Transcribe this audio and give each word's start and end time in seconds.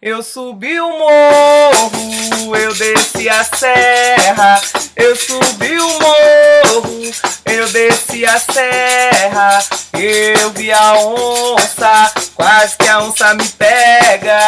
Eu 0.00 0.22
subi 0.22 0.80
o 0.80 0.98
morro, 0.98 2.56
eu 2.56 2.74
desci 2.74 3.28
a 3.28 3.44
serra. 3.44 4.60
Eu 4.96 5.14
subi 5.14 5.78
o 5.78 5.88
morro, 6.00 7.10
eu 7.46 7.68
desci 7.68 8.24
a 8.24 8.38
serra. 8.38 9.64
Eu 9.92 10.50
vi 10.50 10.72
a 10.72 10.94
onça, 10.94 12.12
quase 12.34 12.76
que 12.76 12.88
a 12.88 13.00
onça 13.00 13.34
me 13.34 13.48
pega. 13.50 14.40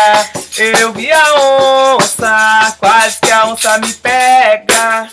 Eu 0.57 0.93
vi 0.93 1.13
a 1.13 1.35
onça, 1.35 2.77
quase 2.79 3.19
que 3.21 3.31
a 3.31 3.47
onça 3.47 3.79
me 3.79 3.93
pega. 3.95 5.09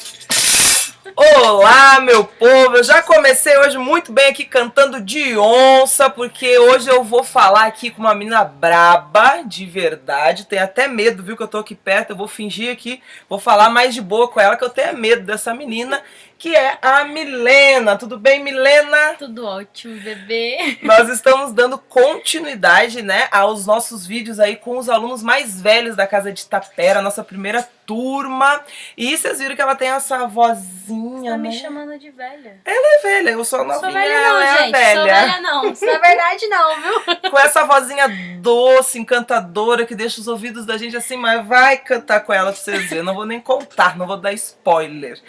Olá, 1.16 2.00
meu 2.00 2.23
povo! 2.23 2.78
Eu 2.78 2.84
já 2.84 3.02
comecei 3.02 3.57
hoje 3.57 3.78
muito 3.78 4.11
bem 4.11 4.28
aqui 4.30 4.46
cantando 4.46 5.02
de 5.02 5.38
onça, 5.38 6.10
porque 6.10 6.57
hoje 6.57 6.89
eu 6.89 7.04
vou 7.04 7.23
falar 7.23 7.66
aqui 7.66 7.89
com 7.89 8.02
uma 8.02 8.16
menina 8.16 8.43
braba, 8.43 9.43
de 9.46 9.66
verdade. 9.66 10.46
Tenho 10.46 10.64
até 10.64 10.88
medo, 10.88 11.21
viu, 11.21 11.36
que 11.36 11.43
eu 11.43 11.47
tô 11.47 11.57
aqui 11.57 11.75
perto. 11.75 12.11
Eu 12.11 12.16
vou 12.16 12.28
fingir 12.28 12.71
aqui, 12.71 13.02
vou 13.28 13.39
falar 13.39 13.69
mais 13.69 13.93
de 13.93 14.02
boa 14.02 14.28
com 14.28 14.39
ela, 14.39 14.55
que 14.55 14.64
eu 14.64 14.69
tenho 14.69 14.97
medo 14.97 15.24
dessa 15.24 15.54
menina 15.54 16.02
que 16.42 16.55
é 16.55 16.79
a 16.82 17.04
Milena. 17.04 17.96
Tudo 17.96 18.18
bem, 18.18 18.43
Milena? 18.43 19.14
Tudo 19.19 19.46
ótimo, 19.46 20.02
bebê. 20.02 20.75
Nós 20.82 21.07
estamos 21.07 21.54
dando 21.54 21.78
continuidade, 21.78 23.04
né, 23.04 23.28
aos 23.32 23.68
nossos 23.68 24.07
vídeos 24.07 24.39
aí 24.39 24.55
com 24.55 24.80
os 24.80 24.89
alunos 24.89 25.21
mais 25.21 25.61
velhos 25.61 25.96
da 25.96 26.07
Casa 26.07 26.33
de 26.33 26.43
Tapera, 26.47 27.00
nossa 27.00 27.24
primeira 27.24 27.69
turma. 27.91 28.61
E 28.95 29.18
vocês 29.18 29.39
viram 29.39 29.55
que 29.55 29.61
ela 29.61 29.75
tem 29.75 29.89
essa 29.89 30.25
vozinha, 30.27 31.19
Você 31.21 31.29
tá 31.32 31.37
né? 31.37 31.49
me 31.49 31.54
chamando 31.54 31.99
de 31.99 32.09
velha. 32.09 32.61
Ela 32.63 32.97
é 32.97 33.02
velha, 33.02 33.30
eu 33.31 33.44
sou 33.44 33.59
novinha, 33.66 33.80
sou 33.80 33.91
velha 33.91 34.22
não, 34.22 34.41
ela 34.41 34.45
é 34.45 34.58
gente. 34.58 34.72
velha. 34.72 34.95
Sou 34.95 35.05
velha 35.05 35.41
não, 35.41 35.72
isso 35.72 35.86
é 35.86 35.99
verdade 35.99 36.47
não, 36.47 36.81
viu? 36.81 37.02
Com 37.31 37.39
essa 37.39 37.63
vozinha 37.66 38.08
doce, 38.39 38.97
encantadora, 38.99 39.85
que 39.85 39.94
deixa 39.94 40.22
os 40.22 40.27
ouvidos 40.27 40.66
da 40.66 40.77
gente 40.77 40.95
assim, 40.95 41.17
mas 41.17 41.45
vai 41.45 41.77
cantar 41.77 42.21
com 42.21 42.33
ela 42.33 42.51
pra 42.51 42.59
vocês 42.61 42.89
verem. 42.89 43.03
Não 43.03 43.13
vou 43.13 43.25
nem 43.25 43.39
contar, 43.39 43.97
não 43.97 44.07
vou 44.07 44.17
dar 44.17 44.33
spoiler. 44.33 45.19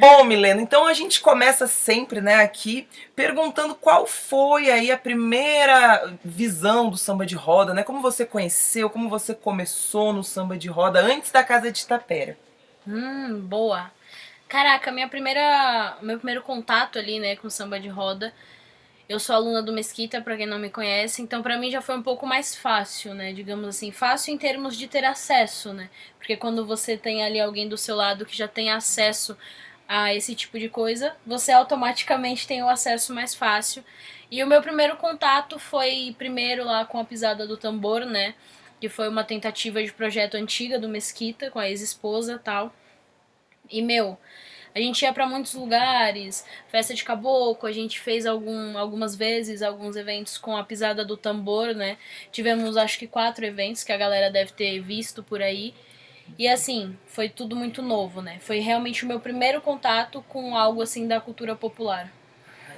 Bom, 0.00 0.24
Milena. 0.24 0.60
Então 0.60 0.86
a 0.86 0.92
gente 0.92 1.20
começa 1.20 1.66
sempre, 1.66 2.20
né, 2.20 2.36
aqui 2.42 2.88
perguntando 3.20 3.74
qual 3.74 4.06
foi 4.06 4.70
aí 4.70 4.90
a 4.90 4.96
primeira 4.96 6.10
visão 6.24 6.88
do 6.88 6.96
samba 6.96 7.26
de 7.26 7.34
roda, 7.34 7.74
né? 7.74 7.82
Como 7.82 8.00
você 8.00 8.24
conheceu, 8.24 8.88
como 8.88 9.10
você 9.10 9.34
começou 9.34 10.10
no 10.10 10.24
samba 10.24 10.56
de 10.56 10.68
roda 10.68 11.00
antes 11.00 11.30
da 11.30 11.44
casa 11.44 11.70
de 11.70 11.82
Itapera? 11.82 12.38
Hum, 12.88 13.38
boa. 13.40 13.90
Caraca, 14.48 14.90
minha 14.90 15.06
primeira, 15.06 15.98
meu 16.00 16.16
primeiro 16.16 16.40
contato 16.40 16.98
ali, 16.98 17.20
né, 17.20 17.36
com 17.36 17.50
samba 17.50 17.78
de 17.78 17.88
roda, 17.88 18.32
eu 19.06 19.20
sou 19.20 19.36
aluna 19.36 19.62
do 19.62 19.70
Mesquita, 19.70 20.22
para 20.22 20.38
quem 20.38 20.46
não 20.46 20.58
me 20.58 20.70
conhece, 20.70 21.20
então 21.20 21.42
para 21.42 21.58
mim 21.58 21.70
já 21.70 21.82
foi 21.82 21.98
um 21.98 22.02
pouco 22.02 22.26
mais 22.26 22.56
fácil, 22.56 23.12
né, 23.12 23.34
digamos 23.34 23.68
assim, 23.68 23.92
fácil 23.92 24.32
em 24.32 24.38
termos 24.38 24.78
de 24.78 24.88
ter 24.88 25.04
acesso, 25.04 25.74
né? 25.74 25.90
Porque 26.16 26.38
quando 26.38 26.64
você 26.64 26.96
tem 26.96 27.22
ali 27.22 27.38
alguém 27.38 27.68
do 27.68 27.76
seu 27.76 27.96
lado 27.96 28.24
que 28.24 28.34
já 28.34 28.48
tem 28.48 28.70
acesso 28.70 29.36
a 29.92 30.14
esse 30.14 30.36
tipo 30.36 30.56
de 30.56 30.68
coisa, 30.68 31.16
você 31.26 31.50
automaticamente 31.50 32.46
tem 32.46 32.62
o 32.62 32.68
acesso 32.68 33.12
mais 33.12 33.34
fácil. 33.34 33.84
E 34.30 34.40
o 34.40 34.46
meu 34.46 34.62
primeiro 34.62 34.96
contato 34.96 35.58
foi 35.58 36.14
primeiro 36.16 36.64
lá 36.64 36.84
com 36.84 37.00
a 37.00 37.04
pisada 37.04 37.44
do 37.44 37.56
tambor, 37.56 38.06
né? 38.06 38.36
Que 38.80 38.88
foi 38.88 39.08
uma 39.08 39.24
tentativa 39.24 39.82
de 39.82 39.92
projeto 39.92 40.36
antiga 40.36 40.78
do 40.78 40.88
Mesquita 40.88 41.50
com 41.50 41.58
a 41.58 41.68
ex-esposa 41.68 42.38
tal. 42.38 42.72
E 43.68 43.82
meu, 43.82 44.16
a 44.72 44.78
gente 44.78 45.02
ia 45.02 45.12
para 45.12 45.26
muitos 45.26 45.54
lugares, 45.54 46.46
festa 46.68 46.94
de 46.94 47.02
caboclo, 47.02 47.68
a 47.68 47.72
gente 47.72 47.98
fez 47.98 48.26
algum, 48.26 48.78
algumas 48.78 49.16
vezes 49.16 49.60
alguns 49.60 49.96
eventos 49.96 50.38
com 50.38 50.56
a 50.56 50.62
pisada 50.62 51.04
do 51.04 51.16
tambor, 51.16 51.74
né? 51.74 51.98
Tivemos 52.30 52.76
acho 52.76 52.96
que 52.96 53.08
quatro 53.08 53.44
eventos 53.44 53.82
que 53.82 53.90
a 53.90 53.96
galera 53.96 54.30
deve 54.30 54.52
ter 54.52 54.78
visto 54.78 55.20
por 55.20 55.42
aí. 55.42 55.74
E 56.38 56.48
assim, 56.48 56.96
foi 57.06 57.28
tudo 57.28 57.54
muito 57.54 57.82
novo, 57.82 58.22
né? 58.22 58.38
Foi 58.40 58.58
realmente 58.58 59.04
o 59.04 59.08
meu 59.08 59.20
primeiro 59.20 59.60
contato 59.60 60.24
com 60.28 60.56
algo 60.56 60.82
assim 60.82 61.06
da 61.06 61.20
cultura 61.20 61.54
popular. 61.54 62.10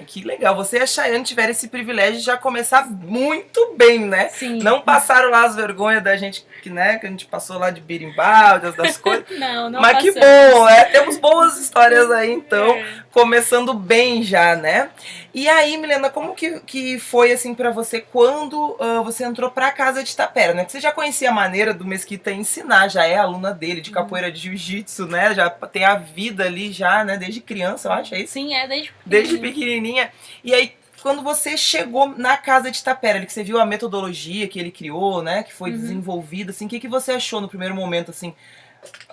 Que 0.05 0.23
legal, 0.23 0.55
você 0.55 0.77
e 0.77 0.81
a 0.81 0.87
Chayane 0.87 1.23
tiveram 1.23 1.51
esse 1.51 1.67
privilégio 1.67 2.19
de 2.19 2.25
já 2.25 2.37
começar 2.37 2.85
muito 2.89 3.73
bem, 3.77 3.99
né? 3.99 4.29
Sim. 4.29 4.59
Não 4.61 4.81
passaram 4.81 5.29
lá 5.29 5.45
as 5.45 5.55
vergonhas 5.55 6.03
da 6.03 6.15
gente, 6.17 6.45
que, 6.61 6.69
né, 6.69 6.97
que 6.97 7.05
a 7.05 7.09
gente 7.09 7.25
passou 7.25 7.57
lá 7.57 7.69
de 7.69 7.81
birimbau, 7.81 8.59
das 8.59 8.97
coisas. 8.97 9.25
não, 9.39 9.69
não 9.69 9.81
Mas 9.81 9.93
passamos. 9.93 10.13
que 10.13 10.19
bom, 10.19 10.69
é, 10.69 10.83
temos 10.85 11.17
boas 11.17 11.57
histórias 11.59 12.09
aí 12.11 12.31
então, 12.31 12.71
É. 12.73 12.85
começando 13.11 13.73
bem 13.73 14.23
já, 14.23 14.55
né? 14.55 14.89
E 15.33 15.49
aí, 15.49 15.77
Milena, 15.77 16.11
como 16.11 16.35
que, 16.35 16.59
que 16.59 16.99
foi 16.99 17.31
assim 17.31 17.55
pra 17.55 17.71
você 17.71 17.99
quando 17.99 18.77
ah, 18.79 19.01
você 19.01 19.23
entrou 19.23 19.49
pra 19.49 19.71
casa 19.71 20.03
de 20.03 20.15
Tapera, 20.15 20.53
né? 20.53 20.63
Que 20.63 20.71
você 20.71 20.79
já 20.79 20.91
conhecia 20.91 21.29
a 21.29 21.33
maneira 21.33 21.73
do 21.73 21.83
Mesquita 21.85 22.31
ensinar, 22.31 22.87
já 22.87 23.03
é 23.07 23.17
aluna 23.17 23.51
dele 23.51 23.81
de 23.81 23.89
capoeira 23.89 24.31
de 24.31 24.39
jiu-jitsu, 24.41 25.07
né? 25.07 25.33
Já 25.33 25.49
tem 25.49 25.85
a 25.85 25.95
vida 25.95 26.43
ali 26.45 26.71
já, 26.71 27.03
né, 27.03 27.17
desde 27.17 27.41
criança, 27.41 27.87
eu 27.87 27.93
acho, 27.93 28.13
é 28.13 28.19
isso? 28.21 28.33
Sim, 28.33 28.53
é 28.53 28.67
desde 28.67 28.91
Desde 29.05 29.37
pequenininho. 29.39 29.82
Pequenininha. 29.83 30.11
E 30.43 30.53
aí, 30.53 30.75
quando 31.01 31.21
você 31.21 31.57
chegou 31.57 32.07
na 32.17 32.37
casa 32.37 32.71
de 32.71 32.83
Tapera, 32.83 33.25
que 33.25 33.33
você 33.33 33.43
viu 33.43 33.59
a 33.59 33.65
metodologia 33.65 34.47
que 34.47 34.59
ele 34.59 34.71
criou, 34.71 35.21
né? 35.21 35.43
Que 35.43 35.53
foi 35.53 35.71
Uhum. 35.71 35.77
desenvolvida, 35.77 36.51
assim, 36.51 36.65
o 36.65 36.69
que, 36.69 36.79
que 36.79 36.87
você 36.87 37.11
achou 37.11 37.41
no 37.41 37.49
primeiro 37.49 37.75
momento, 37.75 38.11
assim? 38.11 38.33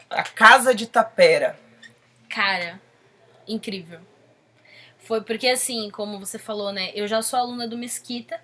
A 0.09 0.23
casa 0.23 0.75
de 0.75 0.87
Tapera. 0.87 1.59
Cara, 2.29 2.81
incrível. 3.47 4.01
Foi 4.99 5.21
porque 5.23 5.49
assim, 5.49 5.91
como 5.91 6.19
você 6.21 6.39
falou, 6.39 6.73
né? 6.73 6.91
Eu 6.95 7.09
já 7.09 7.21
sou 7.23 7.39
aluna 7.39 7.67
do 7.67 7.77
Mesquita. 7.77 8.41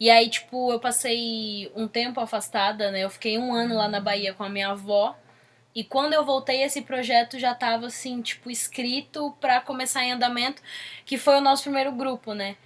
E 0.00 0.10
aí, 0.10 0.28
tipo, 0.28 0.72
eu 0.72 0.80
passei 0.80 1.70
um 1.76 1.86
tempo 1.86 2.20
afastada, 2.20 2.90
né? 2.90 3.04
Eu 3.04 3.10
fiquei 3.10 3.38
um 3.38 3.54
ano 3.54 3.76
lá 3.76 3.88
na 3.88 4.00
Bahia 4.00 4.34
com 4.34 4.42
a 4.42 4.48
minha 4.48 4.70
avó. 4.70 5.16
E 5.74 5.82
quando 5.84 6.12
eu 6.12 6.24
voltei, 6.24 6.62
esse 6.62 6.82
projeto 6.82 7.38
já 7.38 7.54
tava, 7.54 7.86
assim, 7.86 8.22
tipo, 8.22 8.50
escrito 8.50 9.34
pra 9.40 9.60
começar 9.60 10.04
em 10.04 10.12
andamento, 10.12 10.62
que 11.04 11.18
foi 11.18 11.36
o 11.36 11.40
nosso 11.40 11.64
primeiro 11.64 11.92
grupo, 11.92 12.32
né? 12.32 12.56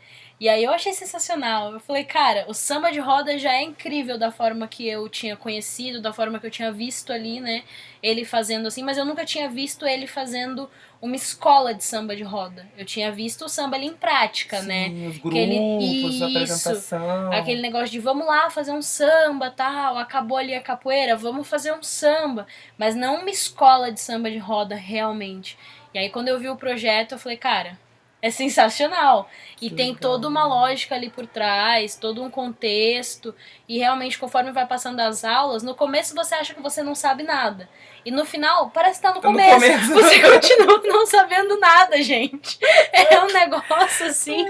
E 0.40 0.48
aí 0.48 0.62
eu 0.62 0.72
achei 0.72 0.92
sensacional. 0.92 1.72
Eu 1.72 1.80
falei, 1.80 2.04
cara, 2.04 2.44
o 2.46 2.54
samba 2.54 2.92
de 2.92 3.00
roda 3.00 3.36
já 3.38 3.52
é 3.54 3.62
incrível 3.62 4.16
da 4.16 4.30
forma 4.30 4.68
que 4.68 4.86
eu 4.86 5.08
tinha 5.08 5.36
conhecido, 5.36 6.00
da 6.00 6.12
forma 6.12 6.38
que 6.38 6.46
eu 6.46 6.50
tinha 6.50 6.70
visto 6.70 7.12
ali, 7.12 7.40
né? 7.40 7.64
Ele 8.00 8.24
fazendo 8.24 8.68
assim, 8.68 8.84
mas 8.84 8.96
eu 8.96 9.04
nunca 9.04 9.24
tinha 9.24 9.48
visto 9.48 9.84
ele 9.84 10.06
fazendo 10.06 10.70
uma 11.02 11.16
escola 11.16 11.74
de 11.74 11.82
samba 11.82 12.14
de 12.14 12.22
roda. 12.22 12.68
Eu 12.78 12.84
tinha 12.84 13.10
visto 13.10 13.46
o 13.46 13.48
samba 13.48 13.74
ali 13.76 13.86
em 13.86 13.94
prática, 13.94 14.62
né? 14.62 14.84
Sim, 14.90 15.06
os 15.08 15.16
Aquele- 15.16 15.54
grupos, 15.58 16.04
a 16.04 16.06
Isso. 16.06 16.24
apresentação. 16.24 17.32
Aquele 17.32 17.60
negócio 17.60 17.88
de 17.90 17.98
vamos 17.98 18.24
lá 18.24 18.48
fazer 18.48 18.70
um 18.70 18.82
samba, 18.82 19.50
tal, 19.50 19.98
acabou 19.98 20.38
ali 20.38 20.54
a 20.54 20.60
capoeira, 20.60 21.16
vamos 21.16 21.48
fazer 21.48 21.72
um 21.72 21.82
samba, 21.82 22.46
mas 22.78 22.94
não 22.94 23.16
uma 23.22 23.30
escola 23.30 23.90
de 23.90 24.00
samba 24.00 24.30
de 24.30 24.38
roda 24.38 24.76
realmente. 24.76 25.58
E 25.92 25.98
aí 25.98 26.10
quando 26.10 26.28
eu 26.28 26.38
vi 26.38 26.48
o 26.48 26.54
projeto, 26.56 27.12
eu 27.12 27.18
falei, 27.18 27.36
cara, 27.38 27.76
é 28.20 28.30
sensacional. 28.30 29.28
E 29.60 29.68
Que 29.68 29.74
tem 29.76 29.86
legal. 29.88 30.00
toda 30.00 30.28
uma 30.28 30.44
lógica 30.46 30.94
ali 30.94 31.10
por 31.10 31.26
trás, 31.26 31.96
todo 31.96 32.22
um 32.22 32.30
contexto, 32.30 33.34
e 33.68 33.78
realmente 33.78 34.18
conforme 34.18 34.52
vai 34.52 34.66
passando 34.66 35.00
as 35.00 35.24
aulas, 35.24 35.62
no 35.62 35.74
começo 35.74 36.14
você 36.14 36.34
acha 36.34 36.54
que 36.54 36.62
você 36.62 36.82
não 36.82 36.94
sabe 36.94 37.22
nada. 37.24 37.68
E 38.04 38.10
no 38.10 38.24
final, 38.24 38.70
parece 38.70 39.00
que 39.00 39.02
tá 39.02 39.12
no 39.14 39.20
Tá 39.20 39.28
no 39.28 39.34
começo. 39.34 39.54
começo. 39.60 39.92
Você 39.94 40.20
continua 40.22 40.80
não 40.84 41.04
sabendo 41.06 41.58
nada, 41.58 42.00
gente. 42.00 42.58
É 42.92 43.20
um 43.20 43.26
negócio 43.32 44.06
assim. 44.06 44.46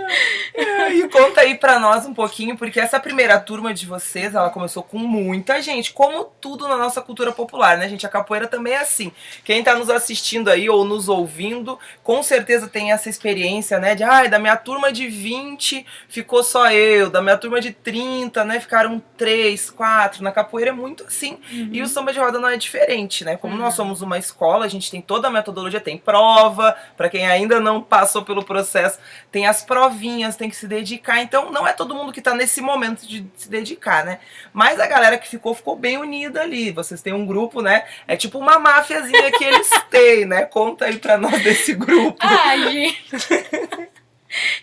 É, 0.55 0.93
E 0.93 1.09
conta 1.09 1.41
aí 1.41 1.57
pra 1.57 1.79
nós 1.79 2.07
um 2.07 2.15
pouquinho, 2.15 2.57
porque 2.57 2.79
essa 2.79 3.01
primeira 3.01 3.41
turma 3.41 3.73
de 3.75 3.87
vocês, 3.87 4.35
ela 4.35 4.51
começou 4.51 4.83
com 4.83 4.99
muita 4.99 5.61
gente, 5.63 5.93
como 5.93 6.25
tudo 6.41 6.69
na 6.69 6.77
nossa 6.77 7.01
cultura 7.01 7.33
popular, 7.33 7.79
né, 7.79 7.89
gente? 7.89 8.07
A 8.07 8.11
capoeira 8.11 8.47
também 8.47 8.75
é 8.75 8.79
assim. 8.81 9.11
Quem 9.43 9.63
tá 9.65 9.75
nos 9.75 9.91
assistindo 9.91 10.49
aí 10.51 10.69
ou 10.69 10.85
nos 10.85 11.09
ouvindo, 11.09 11.79
com 12.05 12.23
certeza 12.23 12.69
tem 12.69 12.93
essa 12.93 13.09
experiência, 13.09 13.58
né, 13.79 13.95
de, 13.95 14.03
ai, 14.05 14.29
da 14.29 14.39
minha 14.39 14.57
turma 14.57 14.93
de 14.93 15.07
20 15.09 15.85
ficou 16.09 16.43
só 16.43 16.71
eu, 16.71 17.11
da 17.11 17.21
minha 17.23 17.37
turma 17.37 17.61
de 17.61 17.73
30, 17.73 18.45
né, 18.45 18.61
ficaram 18.61 19.03
3, 19.17 19.71
4. 19.71 20.23
Na 20.23 20.33
capoeira 20.33 20.71
é 20.71 20.73
muito 20.73 21.05
assim. 21.05 21.39
E 21.73 21.83
o 21.83 21.89
samba 21.89 22.13
de 22.13 22.19
roda 22.19 22.39
não 22.39 22.49
é 22.49 22.57
diferente, 22.57 23.25
né? 23.25 23.37
Como 23.37 23.55
Uhum. 23.55 23.61
nós 23.61 23.75
somos 23.75 24.03
uma 24.03 24.19
escola, 24.19 24.65
a 24.65 24.69
gente 24.69 24.91
tem 24.91 25.01
toda 25.01 25.29
a 25.29 25.31
metodologia, 25.31 25.81
tem 25.81 25.97
prova, 25.99 26.77
pra 26.97 27.09
quem 27.09 27.27
ainda 27.27 27.59
não 27.61 27.81
passou 27.81 28.23
pelo 28.23 28.45
processo, 28.45 28.99
tem 29.33 29.47
as 29.47 29.63
provinhas, 29.63 30.37
tem 30.37 30.49
que 30.51 30.57
se 30.57 30.67
dedicar. 30.67 31.21
Então 31.23 31.51
não 31.51 31.67
é 31.67 31.73
todo 31.73 31.95
mundo 31.95 32.13
que 32.13 32.21
tá 32.23 32.35
nesse 32.35 32.61
momento 32.61 33.07
de 33.07 33.25
se 33.37 33.49
dedicar, 33.49 34.05
né? 34.05 34.19
Mas 34.53 34.79
a 34.81 34.87
galera 34.87 35.17
que 35.19 35.29
ficou, 35.29 35.55
ficou 35.55 35.77
bem 35.77 35.99
unida 35.99 36.41
ali. 36.43 36.71
Vocês 36.71 37.01
têm 37.03 37.13
um 37.13 37.27
grupo, 37.27 37.61
né? 37.63 37.85
É 38.07 38.17
tipo 38.17 38.39
uma 38.39 38.59
máfiazinha 38.59 39.31
que 39.33 39.45
eles 39.45 39.69
têm, 39.91 40.25
né? 40.25 40.43
Conta 40.43 40.85
aí 40.87 40.99
pra 40.99 41.17
nós 41.17 41.43
desse 41.43 41.75
grupo. 41.75 42.19
Ah, 42.21 42.57
gente. 42.57 43.09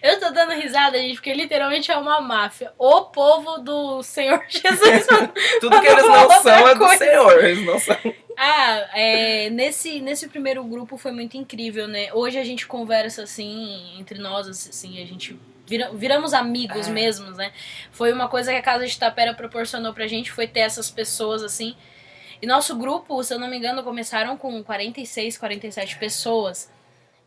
Eu 0.02 0.20
tô 0.20 0.30
dando 0.30 0.54
risada, 0.54 0.98
gente, 1.00 1.16
porque 1.16 1.34
literalmente 1.34 1.92
é 1.92 1.98
uma 1.98 2.22
máfia. 2.22 2.72
O 2.78 3.06
povo 3.06 3.58
do 3.58 4.04
Senhor 4.04 4.40
Jesus. 4.48 5.08
Tudo 5.60 5.82
que 5.82 5.88
eles 5.88 6.08
não 6.08 6.30
são 6.42 6.68
é 6.68 6.74
do 6.76 6.80
coisa. 6.86 7.04
Senhor, 7.04 7.44
eles 7.44 7.66
não 7.66 7.80
são. 7.80 7.98
ah, 8.38 8.86
é, 8.94 9.50
nesse, 9.50 10.00
nesse 10.02 10.28
primeiro 10.28 10.64
grupo 10.64 10.98
foi 10.98 11.12
muito 11.12 11.36
incrível, 11.36 11.88
né? 11.88 12.10
Hoje 12.14 12.38
a 12.38 12.44
gente 12.44 12.68
conversa 12.68 13.24
assim, 13.24 13.98
entre 14.00 14.20
nós, 14.20 14.48
assim, 14.48 15.02
a 15.02 15.06
gente 15.06 15.36
vira, 15.66 15.90
viramos 15.94 16.34
amigos 16.36 16.88
É. 16.88 16.92
mesmos, 16.92 17.36
né? 17.36 17.52
Foi 17.92 18.14
uma 18.14 18.28
coisa 18.30 18.52
que 18.52 18.58
a 18.58 18.62
Casa 18.62 18.86
de 18.86 19.00
Tapera 19.00 19.34
proporcionou 19.34 19.94
pra 19.94 20.06
gente, 20.06 20.32
foi 20.32 20.46
ter 20.48 20.60
essas 20.60 20.92
pessoas 20.92 21.42
assim. 21.42 21.76
E 22.40 22.46
nosso 22.46 22.76
grupo, 22.76 23.24
se 23.24 23.34
eu 23.34 23.40
não 23.40 23.48
me 23.48 23.58
engano, 23.58 23.82
começaram 23.82 24.38
com 24.38 24.64
46, 24.64 25.40
47 25.40 25.98
pessoas. 25.98 26.70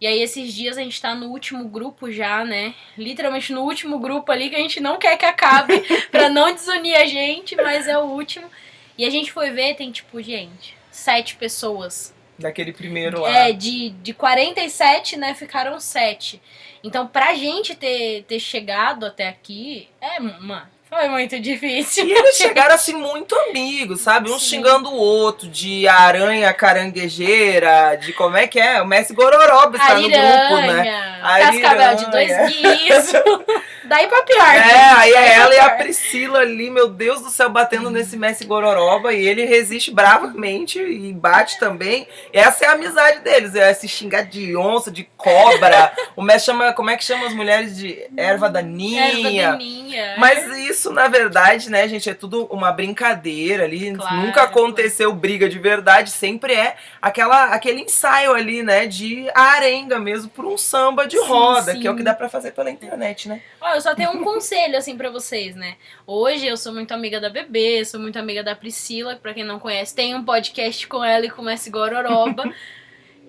E 0.01 0.07
aí 0.07 0.23
esses 0.23 0.55
dias 0.55 0.79
a 0.79 0.83
gente 0.83 1.01
tá 1.01 1.15
no 1.15 1.27
último 1.27 1.69
grupo 1.69 2.11
já, 2.11 2.45
né? 2.45 2.75
Literalmente 2.97 3.53
no 3.53 3.63
último 3.63 3.99
grupo 3.99 4.31
ali 4.31 4.49
que 4.49 4.57
a 4.57 4.61
gente 4.61 4.81
não 4.81 4.97
quer 4.97 5.17
que 5.17 5.25
acabe 5.25 5.81
pra 6.11 6.29
não 6.29 6.53
desunir 6.55 6.97
a 6.97 7.05
gente, 7.07 7.57
mas 7.57 7.89
é 7.89 7.99
o 7.99 8.03
último. 8.03 8.49
E 8.97 9.05
a 9.05 9.11
gente 9.11 9.33
foi 9.33 9.51
ver, 9.51 9.75
tem 9.75 9.91
tipo, 9.91 10.23
gente, 10.23 10.77
sete 10.91 11.37
pessoas. 11.37 12.15
Daquele 12.39 12.73
primeiro 12.73 13.21
lá. 13.21 13.49
É, 13.49 13.53
de, 13.53 13.91
de 13.91 14.15
47, 14.15 15.17
né, 15.17 15.35
ficaram 15.35 15.81
sete. 15.81 16.41
Então, 16.85 17.07
pra 17.07 17.35
gente 17.35 17.75
ter, 17.75 18.23
ter 18.29 18.39
chegado 18.39 19.05
até 19.05 19.29
aqui, 19.29 19.89
é, 20.01 20.21
mano, 20.21 20.69
foi 20.89 21.09
muito 21.09 21.39
difícil. 21.39 22.07
E 22.07 22.13
eles 22.13 22.37
chegaram 22.37 22.75
assim 22.75 22.95
muito 22.95 23.35
amigos, 23.35 24.01
sabe? 24.01 24.31
Um 24.31 24.39
Sim. 24.39 24.47
xingando 24.47 24.89
o 24.91 24.97
outro, 24.97 25.49
de 25.49 25.87
aranha 25.87 26.53
caranguejeira, 26.53 27.97
de 27.97 28.13
como 28.13 28.37
é 28.37 28.47
que 28.47 28.59
é? 28.59 28.81
O 28.81 28.87
Messi 28.87 29.13
Gororoba 29.13 29.77
está 29.77 29.95
no 29.95 30.03
grupo, 30.03 30.57
né? 30.67 31.19
Ariranha, 31.23 31.63
Cascavel 31.63 31.97
de 31.97 32.11
dois 32.11 32.53
guias. 32.53 33.13
Daí 33.89 34.07
pra 34.07 34.23
pior. 34.23 34.47
É, 34.47 34.63
gente. 34.63 34.75
aí 34.97 35.13
é 35.13 35.35
ela 35.35 35.55
e 35.55 35.59
a. 35.59 35.71
Priscila 35.79 36.41
ali, 36.41 36.71
meu 36.71 36.89
Deus 36.89 37.23
do 37.23 37.31
céu, 37.31 37.49
batendo 37.49 37.89
nesse 37.91 38.17
Messi 38.17 38.45
Gororoba 38.45 39.13
e 39.13 39.27
ele 39.27 39.45
resiste 39.45 39.91
bravamente 39.91 40.79
e 40.81 41.13
bate 41.13 41.59
também. 41.59 42.07
Essa 42.33 42.65
é 42.65 42.69
a 42.69 42.73
amizade 42.73 43.21
deles, 43.21 43.55
é 43.55 43.73
se 43.73 43.89
xingar 43.89 44.23
de 44.23 44.57
onça, 44.57 44.91
de 44.91 45.05
cobra. 45.17 45.93
o 46.17 46.23
Messi 46.23 46.47
chama, 46.47 46.73
como 46.73 46.91
é 46.91 46.97
que 46.97 47.05
chama 47.05 47.27
as 47.27 47.33
mulheres 47.35 47.77
de 47.77 47.99
erva 48.17 48.49
daninha? 48.51 49.09
Erva 49.09 49.53
daninha. 49.53 50.15
Mas 50.19 50.47
isso, 50.69 50.93
na 50.93 51.09
verdade, 51.09 51.71
né, 51.71 51.87
gente, 51.89 52.11
é 52.11 52.15
tudo 52.15 52.47
uma 52.47 52.73
brincadeira 52.73 53.65
ali. 53.65 53.95
Claro, 53.95 54.17
Nunca 54.17 54.43
aconteceu 54.43 55.13
briga 55.13 55.49
de 55.49 55.59
verdade. 55.59 56.11
Sempre 56.11 56.55
é 56.55 56.77
aquela, 57.01 57.47
aquele 57.47 57.83
ensaio 57.83 58.35
ali, 58.35 58.63
né, 58.63 58.87
de 58.87 59.29
arenga 59.35 59.99
mesmo, 59.99 60.29
por 60.29 60.45
um 60.45 60.59
samba 60.59 61.07
de 61.07 61.19
Sim, 61.19 61.25
roda, 61.27 61.73
sim. 61.73 61.81
que 61.81 61.87
é 61.87 61.91
o 61.91 61.97
que 61.97 62.03
dá 62.03 62.15
pra 62.15 62.29
fazer 62.29 62.51
pela 62.51 62.71
internet, 62.71 63.29
né? 63.29 63.41
Ó, 63.61 63.78
eu 63.79 63.83
só 63.83 63.95
tenho 63.95 64.11
um 64.11 64.25
conselho, 64.25 64.77
assim, 64.77 64.97
pra 64.97 65.09
vocês, 65.09 65.55
né? 65.55 65.77
Hoje 66.05 66.45
eu 66.45 66.57
sou 66.57 66.73
muito 66.73 66.93
amiga 66.93 67.21
da 67.21 67.31
Bebê, 67.31 67.85
sou 67.85 68.01
muito 68.01 68.19
amiga 68.19 68.43
da 68.43 68.57
Priscila, 68.57 69.15
que 69.15 69.21
pra 69.21 69.33
quem 69.33 69.45
não 69.45 69.61
conhece, 69.61 69.95
tem 69.95 70.17
um 70.17 70.25
podcast 70.25 70.85
com 70.89 71.05
ela 71.05 71.27
e 71.27 71.31
com 71.31 71.43
o 71.43 71.49
S. 71.49 71.71
Gororoba. 71.71 72.53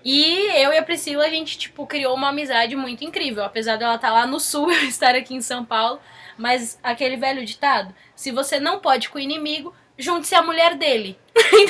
e 0.03 0.47
eu 0.59 0.73
e 0.73 0.77
a 0.79 0.83
Priscila, 0.83 1.25
a 1.25 1.29
gente, 1.29 1.55
tipo, 1.55 1.85
criou 1.85 2.15
uma 2.15 2.29
amizade 2.29 2.75
muito 2.75 3.05
incrível. 3.05 3.43
Apesar 3.43 3.75
dela 3.75 3.93
estar 3.93 4.11
lá 4.11 4.25
no 4.25 4.39
sul, 4.39 4.71
eu 4.71 4.85
estar 4.89 5.13
aqui 5.13 5.35
em 5.35 5.41
São 5.41 5.63
Paulo. 5.63 5.99
Mas 6.35 6.79
aquele 6.81 7.15
velho 7.15 7.45
ditado, 7.45 7.93
se 8.15 8.31
você 8.31 8.59
não 8.59 8.79
pode 8.79 9.09
com 9.09 9.19
o 9.19 9.21
inimigo, 9.21 9.71
junte-se 9.99 10.33
à 10.33 10.41
mulher 10.41 10.75
dele. 10.75 11.15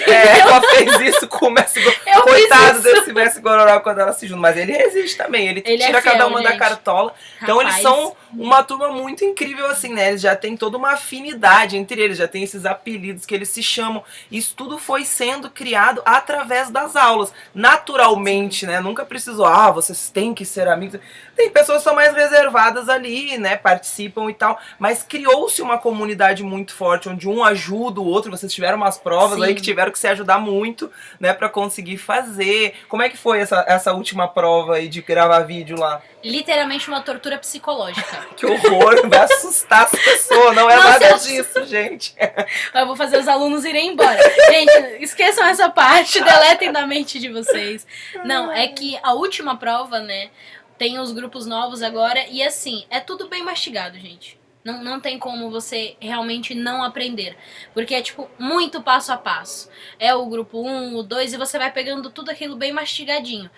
É, 0.07 0.39
ela 0.39 0.61
fez 0.61 1.15
isso 1.15 1.27
com 1.27 1.47
o 1.47 1.51
Messi 1.51 1.81
fiz 1.81 1.99
Coitado 2.23 2.81
desse 2.81 3.13
Messi 3.13 3.41
Gororoba 3.41 3.79
quando 3.79 3.99
ela 3.99 4.13
se 4.13 4.27
junta. 4.27 4.41
Mas 4.41 4.57
ele 4.57 4.73
resiste 4.73 5.17
também. 5.17 5.47
Ele, 5.47 5.63
Ele 5.65 5.83
é 5.83 5.85
tira 5.87 6.01
fiel, 6.01 6.13
cada 6.13 6.27
uma 6.27 6.41
da 6.41 6.49
gente. 6.51 6.59
cartola. 6.59 7.13
Então 7.41 7.61
eles 7.61 7.75
Rapaz, 7.75 7.95
são 7.95 8.15
uma 8.33 8.63
turma 8.63 8.89
muito 8.89 9.23
incrível, 9.23 9.67
assim, 9.67 9.93
né? 9.93 10.09
Eles 10.09 10.21
já 10.21 10.35
têm 10.35 10.55
toda 10.55 10.77
uma 10.77 10.91
afinidade 10.93 11.77
entre 11.77 12.01
eles, 12.01 12.17
já 12.17 12.27
tem 12.27 12.43
esses 12.43 12.65
apelidos 12.65 13.25
que 13.25 13.33
eles 13.33 13.49
se 13.49 13.63
chamam. 13.63 14.03
Isso 14.31 14.53
tudo 14.55 14.77
foi 14.77 15.05
sendo 15.05 15.49
criado 15.49 16.01
através 16.05 16.69
das 16.69 16.95
aulas, 16.95 17.33
naturalmente, 17.53 18.65
né? 18.65 18.79
Nunca 18.79 19.05
precisou, 19.05 19.45
ah, 19.45 19.71
vocês 19.71 20.09
têm 20.09 20.33
que 20.33 20.45
ser 20.45 20.67
amigos. 20.67 20.99
Tem 21.35 21.49
pessoas 21.49 21.79
que 21.79 21.83
são 21.85 21.95
mais 21.95 22.13
reservadas 22.13 22.89
ali, 22.89 23.37
né? 23.37 23.55
Participam 23.55 24.29
e 24.29 24.33
tal. 24.33 24.59
Mas 24.77 25.03
criou-se 25.03 25.61
uma 25.61 25.77
comunidade 25.77 26.43
muito 26.43 26.73
forte, 26.73 27.09
onde 27.09 27.27
um 27.27 27.43
ajuda 27.43 28.01
o 28.01 28.05
outro. 28.05 28.31
Vocês 28.31 28.53
tiveram 28.53 28.77
umas 28.77 28.97
provas 28.97 29.39
Sim. 29.39 29.45
aí 29.45 29.55
que 29.59 29.65
tiveram 29.65 29.91
que 29.91 29.99
se 29.99 30.07
ajudar 30.07 30.39
muito, 30.39 30.91
né? 31.19 31.33
Pra 31.33 31.49
conseguir 31.49 31.97
fazer. 31.97 32.75
Como 32.87 33.03
é 33.03 33.09
que 33.09 33.17
foi 33.17 33.39
essa, 33.39 33.63
essa 33.67 33.93
última 33.93 34.27
prova 34.27 34.75
aí 34.75 34.87
de 34.87 35.01
gravar 35.01 35.39
vídeo 35.41 35.77
lá? 35.77 36.01
Literalmente 36.23 36.87
uma 36.87 37.01
tortura 37.01 37.37
psicológica. 37.37 38.27
Que 38.39 38.45
horror, 38.45 39.07
vai 39.09 39.19
assustar 39.23 39.83
as 39.83 39.91
pessoas. 39.91 40.55
Não 40.55 40.69
é 40.69 40.75
Não, 40.75 40.83
nada 40.83 41.13
disso, 41.13 41.65
gente. 41.65 42.15
Eu 42.73 42.87
vou 42.87 42.95
fazer 42.95 43.17
os 43.17 43.27
alunos 43.27 43.65
irem 43.65 43.89
embora. 43.89 44.17
Gente, 44.49 45.03
esqueçam 45.03 45.45
essa 45.45 45.69
parte, 45.69 46.23
deletem 46.23 46.71
da 46.71 46.87
mente 46.87 47.19
de 47.19 47.29
vocês. 47.29 47.85
Não, 48.23 48.49
é 48.49 48.67
que 48.67 48.97
a 49.03 49.13
última 49.13 49.57
prova, 49.57 49.99
né? 49.99 50.29
Tem 50.77 50.97
os 50.97 51.11
grupos 51.11 51.45
novos 51.45 51.81
agora 51.81 52.25
e 52.29 52.41
assim, 52.41 52.85
é 52.89 53.01
tudo 53.01 53.27
bem 53.27 53.43
mastigado, 53.43 53.99
gente. 53.99 54.38
Não, 54.63 54.83
não 54.83 54.99
tem 54.99 55.17
como 55.17 55.49
você 55.49 55.95
realmente 55.99 56.53
não 56.53 56.83
aprender. 56.83 57.37
Porque 57.73 57.95
é, 57.95 58.01
tipo, 58.01 58.29
muito 58.37 58.81
passo 58.81 59.11
a 59.11 59.17
passo. 59.17 59.69
É 59.97 60.13
o 60.13 60.25
grupo 60.25 60.61
1, 60.61 60.97
o 60.97 61.03
2, 61.03 61.33
e 61.33 61.37
você 61.37 61.57
vai 61.57 61.71
pegando 61.71 62.09
tudo 62.09 62.29
aquilo 62.29 62.55
bem 62.55 62.71
mastigadinho. 62.71 63.49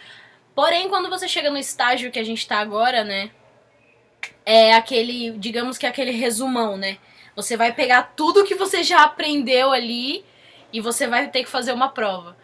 Porém, 0.53 0.89
quando 0.89 1.09
você 1.09 1.27
chega 1.27 1.49
no 1.49 1.57
estágio 1.57 2.11
que 2.11 2.19
a 2.19 2.23
gente 2.23 2.47
tá 2.47 2.59
agora, 2.59 3.03
né? 3.03 3.31
É 4.45 4.73
aquele, 4.73 5.31
digamos 5.31 5.77
que 5.77 5.85
é 5.85 5.89
aquele 5.89 6.11
resumão, 6.11 6.77
né? 6.77 6.97
Você 7.35 7.55
vai 7.55 7.73
pegar 7.73 8.13
tudo 8.15 8.43
que 8.43 8.55
você 8.55 8.83
já 8.83 9.03
aprendeu 9.03 9.71
ali 9.71 10.23
e 10.71 10.81
você 10.81 11.07
vai 11.07 11.29
ter 11.29 11.43
que 11.43 11.49
fazer 11.49 11.71
uma 11.71 11.89
prova. 11.89 12.37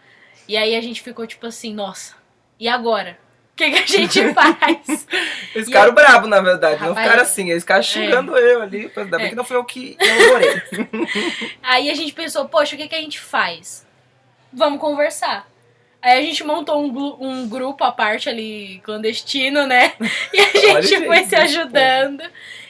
E 0.48 0.56
aí 0.56 0.74
a 0.74 0.80
gente 0.80 1.02
ficou 1.02 1.26
tipo 1.26 1.46
assim, 1.46 1.74
nossa, 1.74 2.16
e 2.58 2.66
agora? 2.66 3.18
O 3.58 3.70
que, 3.70 3.70
que 3.72 3.78
a 3.78 3.86
gente 3.86 4.20
faz? 4.34 5.06
Eles 5.52 5.66
ficaram 5.66 5.92
bravos, 5.92 6.28
na 6.28 6.40
verdade. 6.40 6.80
Não 6.80 6.90
Rapaz, 6.90 7.04
ficaram 7.06 7.22
assim. 7.24 7.50
Eles 7.50 7.64
ficaram 7.64 7.82
xingando 7.82 8.36
eu 8.36 8.62
ali. 8.62 8.88
Ainda 8.96 9.16
bem 9.18 9.26
É. 9.26 9.28
que 9.30 9.34
não 9.34 9.42
foi 9.44 9.56
eu 9.56 9.64
que 9.64 9.96
eu 9.98 10.26
adorei. 10.26 10.62
aí 11.60 11.90
a 11.90 11.94
gente 11.94 12.12
pensou, 12.12 12.48
poxa, 12.48 12.76
o 12.76 12.78
que, 12.78 12.86
que 12.86 12.94
a 12.94 13.00
gente 13.00 13.18
faz? 13.18 13.84
Vamos 14.52 14.78
conversar. 14.80 15.48
Aí 16.00 16.20
a 16.20 16.22
gente 16.22 16.44
montou 16.44 16.80
um, 16.80 17.16
um 17.20 17.48
grupo 17.48 17.82
à 17.82 17.90
parte 17.90 18.28
ali, 18.28 18.80
clandestino, 18.84 19.66
né? 19.66 19.94
E 20.32 20.40
a 20.40 20.74
Olha, 20.74 20.82
gente 20.82 21.04
foi 21.04 21.16
gente, 21.16 21.28
se 21.30 21.34
ajudando. 21.34 22.22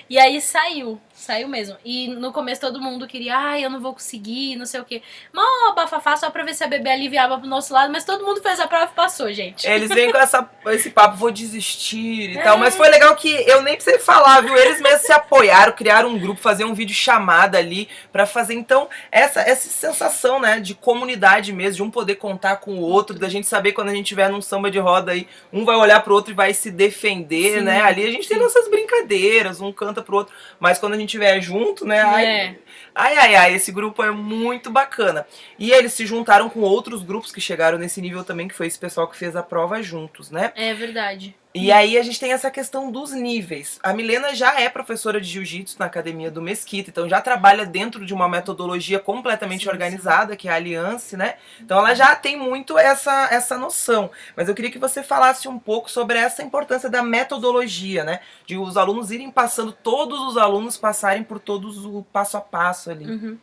E 0.09 0.19
aí 0.19 0.41
saiu, 0.41 0.99
saiu 1.19 1.49
mesmo. 1.49 1.77
E 1.85 2.09
no 2.09 2.33
começo 2.33 2.61
todo 2.61 2.81
mundo 2.81 3.07
queria, 3.07 3.37
ai, 3.37 3.65
eu 3.65 3.71
não 3.71 3.81
vou 3.81 3.93
conseguir, 3.93 4.57
não 4.57 4.65
sei 4.67 4.81
o 4.81 4.85
quê. 4.85 5.03
Mó 5.33 5.43
bafafá 5.75 6.17
só 6.17 6.31
pra 6.31 6.45
ver 6.45 6.55
se 6.55 6.63
a 6.65 6.67
bebê 6.69 6.91
aliviava 6.91 7.39
pro 7.39 7.49
nosso 7.49 7.73
lado, 7.73 7.93
mas 7.93 8.05
todo 8.05 8.25
mundo 8.25 8.41
fez 8.41 8.61
a 8.61 8.67
prova 8.67 8.87
e 8.93 8.95
passou, 8.95 9.33
gente. 9.33 9.67
Eles 9.67 9.89
vêm 9.89 10.11
com 10.11 10.19
essa, 10.19 10.49
esse 10.69 10.91
papo, 10.91 11.17
vou 11.17 11.31
desistir 11.31 12.31
e 12.33 12.39
É. 12.39 12.43
tal. 12.43 12.59
Mas 12.59 12.77
foi 12.77 12.89
legal 12.89 13.15
que 13.17 13.29
eu 13.49 13.63
nem 13.63 13.75
precisei 13.75 13.99
falar, 13.99 14.41
viu? 14.43 14.57
Eles 14.57 14.81
mesmos 14.81 15.03
se 15.03 15.13
apoiaram, 15.13 15.73
criaram 15.73 16.09
um 16.11 16.19
grupo, 16.19 16.41
faziam 16.41 16.71
um 16.71 16.75
vídeo 16.75 16.95
chamada 16.95 17.59
ali 17.59 17.89
pra 18.13 18.27
fazer. 18.27 18.55
Então, 18.55 18.89
essa, 19.11 19.41
essa 19.41 19.69
sensação, 19.69 20.41
né, 20.41 20.61
de 20.61 20.75
comunidade 20.75 21.53
mesmo, 21.53 21.77
de 21.77 21.83
um 21.83 21.91
poder 21.91 22.17
contar 22.17 22.57
com 22.57 22.79
o 22.79 22.81
outro, 22.81 23.19
da 23.19 23.29
gente 23.29 23.47
saber 23.47 23.73
quando 23.73 23.89
a 23.89 23.95
gente 23.95 24.05
estiver 24.05 24.29
num 24.31 24.41
samba 24.41 24.71
de 24.71 24.79
roda 24.79 25.13
aí, 25.13 25.27
um 25.53 25.65
vai 25.65 25.77
olhar 25.77 26.01
pro 26.03 26.15
outro 26.15 26.33
e 26.33 26.35
vai 26.35 26.53
se 26.55 26.71
defender, 26.71 27.59
Sim, 27.59 27.65
né? 27.65 27.81
Ali 27.83 28.05
a 28.05 28.11
gente 28.11 28.29
tem 28.29 28.39
nossas 28.39 28.69
brincadeiras, 28.69 29.61
um 29.61 29.73
canta 29.73 30.03
pro 30.03 30.17
outro. 30.17 30.35
Mas 30.59 30.79
quando 30.79 30.95
a 30.95 30.97
gente 30.99 31.08
estiver 31.09 31.41
junto, 31.41 31.85
né? 31.85 32.01
ai, 32.01 32.27
É. 32.27 32.55
Ai, 32.95 33.17
ai, 33.17 33.35
ai, 33.37 33.55
esse 33.55 33.71
grupo 33.71 34.03
é 34.03 34.11
muito 34.11 34.71
bacana. 34.71 35.27
E 35.59 35.71
eles 35.71 35.93
se 35.93 36.05
juntaram 36.05 36.49
com 36.49 36.61
outros 36.61 37.03
grupos 37.03 37.31
que 37.31 37.41
chegaram 37.41 37.79
nesse 37.79 38.01
nível 38.01 38.25
também, 38.25 38.49
que 38.49 38.55
foi 38.55 38.67
esse 38.67 38.79
pessoal 38.79 39.07
que 39.07 39.17
fez 39.17 39.37
a 39.37 39.43
prova 39.43 39.81
juntos, 39.83 40.31
né? 40.31 40.53
É 40.57 40.75
verdade. 40.75 41.35
E 41.55 41.73
aí 41.73 41.97
a 41.97 42.03
gente 42.03 42.21
tem 42.21 42.33
essa 42.33 42.51
questão 42.51 42.91
dos 42.91 43.13
níveis. 43.13 43.81
A 43.83 43.93
Milena 43.93 44.35
já 44.35 44.61
é 44.61 44.69
professora 44.69 45.21
de 45.21 45.29
jiu-jitsu 45.29 45.79
na 45.79 45.87
academia 45.87 46.31
do 46.31 46.43
Mesquita, 46.43 46.91
então 46.91 47.09
já 47.09 47.21
trabalha 47.21 47.65
dentro 47.65 48.05
de 48.05 48.13
uma 48.13 48.29
metodologia 48.29 48.99
completamente 48.99 49.65
Sim, 49.65 49.71
organizada, 49.71 50.37
que 50.37 50.47
é 50.47 50.53
a 50.53 50.57
Aliança, 50.57 51.17
né? 51.17 51.37
Então 51.61 51.79
ela 51.79 51.95
já 51.95 52.15
tem 52.15 52.37
muito 52.37 52.79
essa, 52.79 53.29
essa 53.33 53.57
noção. 53.57 54.11
Mas 54.37 54.49
eu 54.49 54.55
queria 54.55 54.71
que 54.71 54.79
você 54.79 55.03
falasse 55.03 55.49
um 55.49 55.59
pouco 55.59 55.91
sobre 55.91 56.19
essa 56.19 56.43
importância 56.43 56.91
da 56.91 57.03
metodologia, 57.03 58.05
né? 58.05 58.21
De 58.47 58.59
os 58.59 58.77
alunos 58.77 59.11
irem 59.11 59.31
passando, 59.31 59.73
todos 59.73 60.21
os 60.21 60.37
alunos 60.37 60.77
passarem 60.77 61.25
por 61.25 61.41
todos 61.41 61.85
o 61.85 62.05
passo 62.13 62.37
a 62.37 62.41
passo 62.41 62.91
ali. 62.91 63.07
Uhum. 63.07 63.39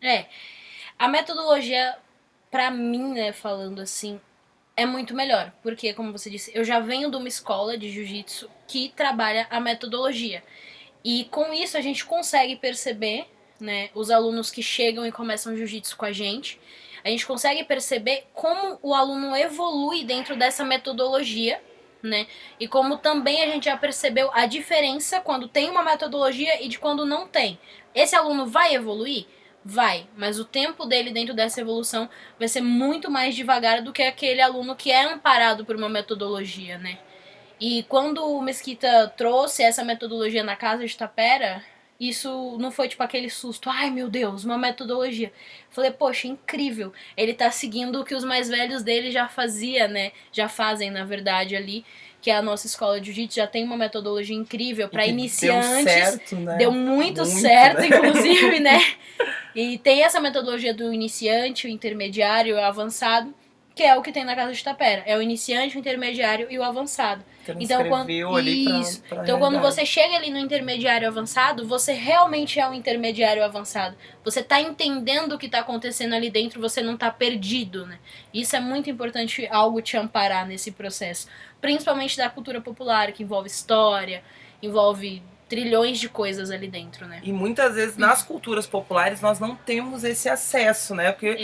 É. 0.00 0.26
A 0.98 1.08
metodologia, 1.08 1.96
pra 2.50 2.70
mim, 2.70 3.12
né, 3.12 3.32
falando 3.32 3.80
assim, 3.80 4.20
é 4.78 4.86
muito 4.86 5.12
melhor. 5.12 5.52
Porque, 5.60 5.92
como 5.92 6.12
você 6.12 6.30
disse, 6.30 6.52
eu 6.54 6.64
já 6.64 6.78
venho 6.78 7.10
de 7.10 7.16
uma 7.16 7.26
escola 7.26 7.76
de 7.76 7.90
jiu-jitsu 7.90 8.48
que 8.68 8.92
trabalha 8.94 9.48
a 9.50 9.58
metodologia. 9.58 10.42
E 11.04 11.24
com 11.24 11.52
isso 11.52 11.76
a 11.76 11.80
gente 11.80 12.06
consegue 12.06 12.54
perceber, 12.54 13.26
né, 13.60 13.90
os 13.92 14.08
alunos 14.08 14.52
que 14.52 14.62
chegam 14.62 15.04
e 15.04 15.10
começam 15.10 15.56
jiu-jitsu 15.56 15.96
com 15.96 16.04
a 16.04 16.12
gente. 16.12 16.60
A 17.04 17.08
gente 17.08 17.26
consegue 17.26 17.64
perceber 17.64 18.28
como 18.32 18.78
o 18.80 18.94
aluno 18.94 19.34
evolui 19.34 20.04
dentro 20.04 20.36
dessa 20.36 20.64
metodologia, 20.64 21.60
né? 22.00 22.28
E 22.60 22.68
como 22.68 22.98
também 22.98 23.42
a 23.42 23.46
gente 23.46 23.64
já 23.64 23.76
percebeu 23.76 24.30
a 24.32 24.46
diferença 24.46 25.20
quando 25.20 25.48
tem 25.48 25.68
uma 25.68 25.82
metodologia 25.82 26.62
e 26.62 26.68
de 26.68 26.78
quando 26.78 27.04
não 27.04 27.26
tem. 27.26 27.58
Esse 27.92 28.14
aluno 28.14 28.46
vai 28.46 28.74
evoluir? 28.74 29.26
Vai, 29.70 30.06
mas 30.16 30.40
o 30.40 30.46
tempo 30.46 30.86
dele 30.86 31.12
dentro 31.12 31.34
dessa 31.34 31.60
evolução 31.60 32.08
vai 32.38 32.48
ser 32.48 32.62
muito 32.62 33.10
mais 33.10 33.34
devagar 33.36 33.82
do 33.82 33.92
que 33.92 34.02
aquele 34.02 34.40
aluno 34.40 34.74
que 34.74 34.90
é 34.90 35.02
amparado 35.04 35.62
por 35.62 35.76
uma 35.76 35.90
metodologia, 35.90 36.78
né? 36.78 36.98
E 37.60 37.82
quando 37.82 38.24
o 38.24 38.40
Mesquita 38.40 39.12
trouxe 39.14 39.62
essa 39.62 39.84
metodologia 39.84 40.42
na 40.42 40.56
casa 40.56 40.86
de 40.86 40.96
Tapera, 40.96 41.62
isso 42.00 42.56
não 42.60 42.70
foi 42.70 42.88
tipo 42.88 43.02
aquele 43.02 43.28
susto, 43.28 43.68
ai 43.68 43.90
meu 43.90 44.08
Deus, 44.08 44.44
uma 44.44 44.56
metodologia. 44.56 45.32
Falei, 45.68 45.90
poxa, 45.90 46.28
incrível. 46.28 46.92
Ele 47.16 47.34
tá 47.34 47.50
seguindo 47.50 48.00
o 48.00 48.04
que 48.04 48.14
os 48.14 48.22
mais 48.22 48.48
velhos 48.48 48.82
dele 48.84 49.10
já 49.10 49.26
fazia, 49.26 49.88
né? 49.88 50.12
Já 50.32 50.48
fazem, 50.48 50.90
na 50.90 51.04
verdade, 51.04 51.56
ali. 51.56 51.84
Que 52.20 52.30
é 52.30 52.36
a 52.36 52.42
nossa 52.42 52.66
escola 52.66 53.00
de 53.00 53.06
jiu-jitsu 53.06 53.36
já 53.36 53.46
tem 53.46 53.64
uma 53.64 53.76
metodologia 53.76 54.34
incrível 54.34 54.88
para 54.88 55.06
iniciantes. 55.06 55.84
Deu 55.84 55.84
certo, 55.84 56.36
né? 56.36 56.56
Deu 56.56 56.72
muito, 56.72 57.22
muito 57.22 57.26
certo, 57.26 57.80
né? 57.80 57.86
inclusive, 57.96 58.60
né? 58.60 58.78
E 59.54 59.78
tem 59.78 60.02
essa 60.02 60.20
metodologia 60.20 60.74
do 60.74 60.92
iniciante, 60.92 61.66
o 61.66 61.70
intermediário, 61.70 62.56
o 62.56 62.60
avançado 62.60 63.32
que 63.78 63.84
é 63.84 63.96
o 63.96 64.02
que 64.02 64.10
tem 64.10 64.24
na 64.24 64.34
casa 64.34 64.52
de 64.52 64.64
Tapera. 64.64 65.04
É 65.06 65.16
o 65.16 65.22
iniciante, 65.22 65.76
o 65.76 65.78
intermediário 65.78 66.48
e 66.50 66.58
o 66.58 66.64
avançado. 66.64 67.24
Então 67.60 67.88
quando 67.88 68.10
isso, 68.10 69.00
pra, 69.02 69.18
pra 69.18 69.22
então 69.22 69.38
quando 69.38 69.60
você 69.60 69.86
chega 69.86 70.16
ali 70.16 70.30
no 70.30 70.38
intermediário 70.38 71.06
avançado, 71.06 71.64
você 71.64 71.92
realmente 71.92 72.58
é 72.58 72.68
um 72.68 72.74
intermediário 72.74 73.44
avançado. 73.44 73.96
Você 74.24 74.42
tá 74.42 74.60
entendendo 74.60 75.36
o 75.36 75.38
que 75.38 75.48
tá 75.48 75.60
acontecendo 75.60 76.12
ali 76.12 76.28
dentro, 76.28 76.60
você 76.60 76.82
não 76.82 76.96
tá 76.96 77.08
perdido, 77.08 77.86
né? 77.86 78.00
Isso 78.34 78.56
é 78.56 78.60
muito 78.60 78.90
importante 78.90 79.46
algo 79.46 79.80
te 79.80 79.96
amparar 79.96 80.44
nesse 80.44 80.72
processo, 80.72 81.28
principalmente 81.60 82.16
da 82.16 82.28
cultura 82.28 82.60
popular, 82.60 83.12
que 83.12 83.22
envolve 83.22 83.46
história, 83.46 84.24
envolve 84.60 85.22
trilhões 85.48 85.98
de 85.98 86.08
coisas 86.08 86.50
ali 86.50 86.68
dentro, 86.68 87.06
né? 87.06 87.20
E 87.22 87.32
muitas 87.32 87.74
vezes 87.74 87.96
nas 87.96 88.22
culturas 88.22 88.66
populares 88.66 89.20
nós 89.20 89.40
não 89.40 89.56
temos 89.56 90.04
esse 90.04 90.28
acesso, 90.28 90.94
né? 90.94 91.10
Porque. 91.10 91.34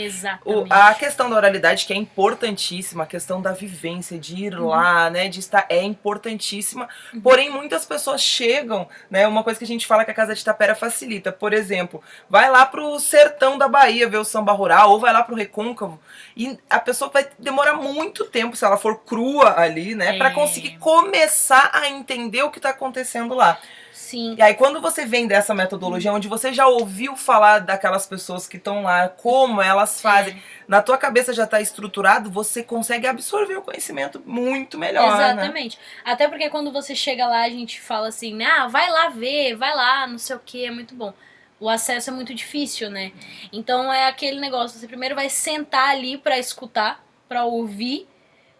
O, 0.45 0.65
a 0.69 0.93
questão 0.93 1.29
da 1.29 1.35
oralidade 1.35 1.85
que 1.85 1.93
é 1.93 1.95
importantíssima, 1.95 3.03
a 3.03 3.07
questão 3.07 3.41
da 3.41 3.51
vivência, 3.51 4.17
de 4.17 4.45
ir 4.45 4.53
uhum. 4.53 4.67
lá, 4.67 5.09
né, 5.09 5.27
de 5.27 5.39
estar 5.39 5.65
é 5.69 5.81
importantíssima. 5.81 6.87
Uhum. 7.13 7.21
Porém 7.21 7.49
muitas 7.49 7.85
pessoas 7.85 8.21
chegam, 8.21 8.87
né? 9.09 9.27
Uma 9.27 9.43
coisa 9.43 9.57
que 9.57 9.65
a 9.65 9.67
gente 9.67 9.87
fala 9.87 10.05
que 10.05 10.11
a 10.11 10.13
casa 10.13 10.35
de 10.35 10.43
Tapera 10.43 10.75
facilita, 10.75 11.31
por 11.31 11.53
exemplo, 11.53 12.01
vai 12.29 12.49
lá 12.49 12.65
pro 12.65 12.99
sertão 12.99 13.57
da 13.57 13.67
Bahia 13.67 14.07
ver 14.07 14.17
o 14.17 14.25
samba 14.25 14.51
rural 14.51 14.91
ou 14.91 14.99
vai 14.99 15.11
lá 15.11 15.23
pro 15.23 15.35
Recôncavo 15.35 15.99
e 16.37 16.57
a 16.69 16.79
pessoa 16.79 17.09
vai 17.09 17.27
demorar 17.39 17.73
muito 17.73 18.25
tempo 18.25 18.55
se 18.55 18.63
ela 18.63 18.77
for 18.77 18.99
crua 18.99 19.59
ali, 19.59 19.95
né, 19.95 20.15
é. 20.15 20.17
para 20.17 20.31
conseguir 20.31 20.77
começar 20.77 21.71
a 21.73 21.89
entender 21.89 22.43
o 22.43 22.51
que 22.51 22.59
tá 22.59 22.69
acontecendo 22.69 23.33
lá. 23.33 23.57
Sim. 24.05 24.35
E 24.37 24.41
aí, 24.41 24.53
quando 24.53 24.79
você 24.79 25.03
vem 25.03 25.25
dessa 25.25 25.51
metodologia, 25.55 26.13
onde 26.13 26.27
você 26.27 26.53
já 26.53 26.67
ouviu 26.67 27.15
falar 27.15 27.57
daquelas 27.57 28.05
pessoas 28.05 28.47
que 28.47 28.57
estão 28.57 28.83
lá, 28.83 29.09
como 29.09 29.59
elas 29.59 29.99
fazem, 29.99 30.33
é. 30.33 30.37
na 30.67 30.79
tua 30.79 30.95
cabeça 30.95 31.33
já 31.33 31.45
está 31.45 31.59
estruturado, 31.59 32.29
você 32.29 32.61
consegue 32.61 33.07
absorver 33.07 33.55
o 33.55 33.63
conhecimento 33.63 34.21
muito 34.23 34.77
melhor. 34.77 35.17
Né? 35.17 35.31
Exatamente. 35.31 35.77
Né? 35.77 35.83
Até 36.05 36.27
porque 36.27 36.51
quando 36.51 36.71
você 36.71 36.93
chega 36.93 37.25
lá, 37.25 37.41
a 37.41 37.49
gente 37.49 37.81
fala 37.81 38.09
assim, 38.09 38.43
ah, 38.43 38.67
vai 38.67 38.87
lá 38.91 39.09
ver, 39.09 39.55
vai 39.55 39.75
lá, 39.75 40.05
não 40.05 40.19
sei 40.19 40.35
o 40.35 40.39
que, 40.39 40.67
é 40.67 40.69
muito 40.69 40.93
bom. 40.93 41.11
O 41.59 41.67
acesso 41.67 42.11
é 42.11 42.13
muito 42.13 42.31
difícil, 42.35 42.91
né? 42.91 43.11
Então 43.51 43.91
é 43.91 44.07
aquele 44.07 44.39
negócio, 44.39 44.77
você 44.79 44.85
primeiro 44.85 45.15
vai 45.15 45.29
sentar 45.29 45.89
ali 45.89 46.15
para 46.15 46.37
escutar, 46.37 47.03
para 47.27 47.43
ouvir, 47.43 48.07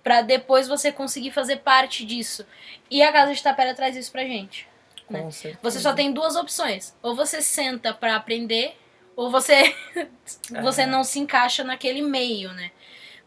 para 0.04 0.24
depois 0.24 0.68
você 0.68 0.92
conseguir 0.92 1.30
fazer 1.30 1.58
parte 1.58 2.04
disso. 2.04 2.48
E 2.90 3.04
a 3.04 3.12
Casa 3.12 3.32
de 3.32 3.44
Tapera 3.44 3.76
traz 3.76 3.96
isso 3.96 4.12
pra 4.12 4.24
gente. 4.24 4.68
Né? 5.10 5.22
Você 5.62 5.80
só 5.80 5.94
tem 5.94 6.12
duas 6.12 6.36
opções. 6.36 6.96
Ou 7.02 7.16
você 7.16 7.42
senta 7.42 7.94
para 7.94 8.16
aprender, 8.16 8.78
ou 9.16 9.30
você 9.30 9.76
você 10.62 10.86
não 10.86 11.04
se 11.04 11.20
encaixa 11.20 11.64
naquele 11.64 12.02
meio, 12.02 12.52
né? 12.54 12.72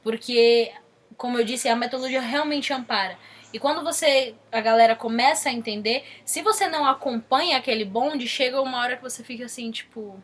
Porque, 0.03 0.73
como 1.17 1.39
eu 1.39 1.45
disse, 1.45 1.69
a 1.69 1.77
metodologia 1.77 2.21
realmente 2.21 2.73
ampara. 2.73 3.19
E 3.53 3.59
quando 3.59 3.83
você 3.83 4.35
a 4.53 4.61
galera 4.61 4.95
começa 4.95 5.49
a 5.49 5.53
entender, 5.53 6.05
se 6.25 6.43
você 6.43 6.69
não 6.69 6.87
acompanha 6.87 7.57
aquele 7.57 7.85
bonde, 7.85 8.27
chega 8.27 8.61
uma 8.61 8.79
hora 8.79 8.97
que 8.97 9.03
você 9.03 9.25
fica 9.25 9.47
assim, 9.47 9.71
tipo, 9.71 10.23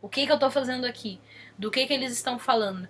o 0.00 0.08
que 0.08 0.26
que 0.26 0.32
eu 0.32 0.38
tô 0.38 0.50
fazendo 0.50 0.84
aqui? 0.84 1.20
Do 1.58 1.70
que 1.70 1.86
que 1.86 1.92
eles 1.92 2.12
estão 2.12 2.38
falando? 2.38 2.88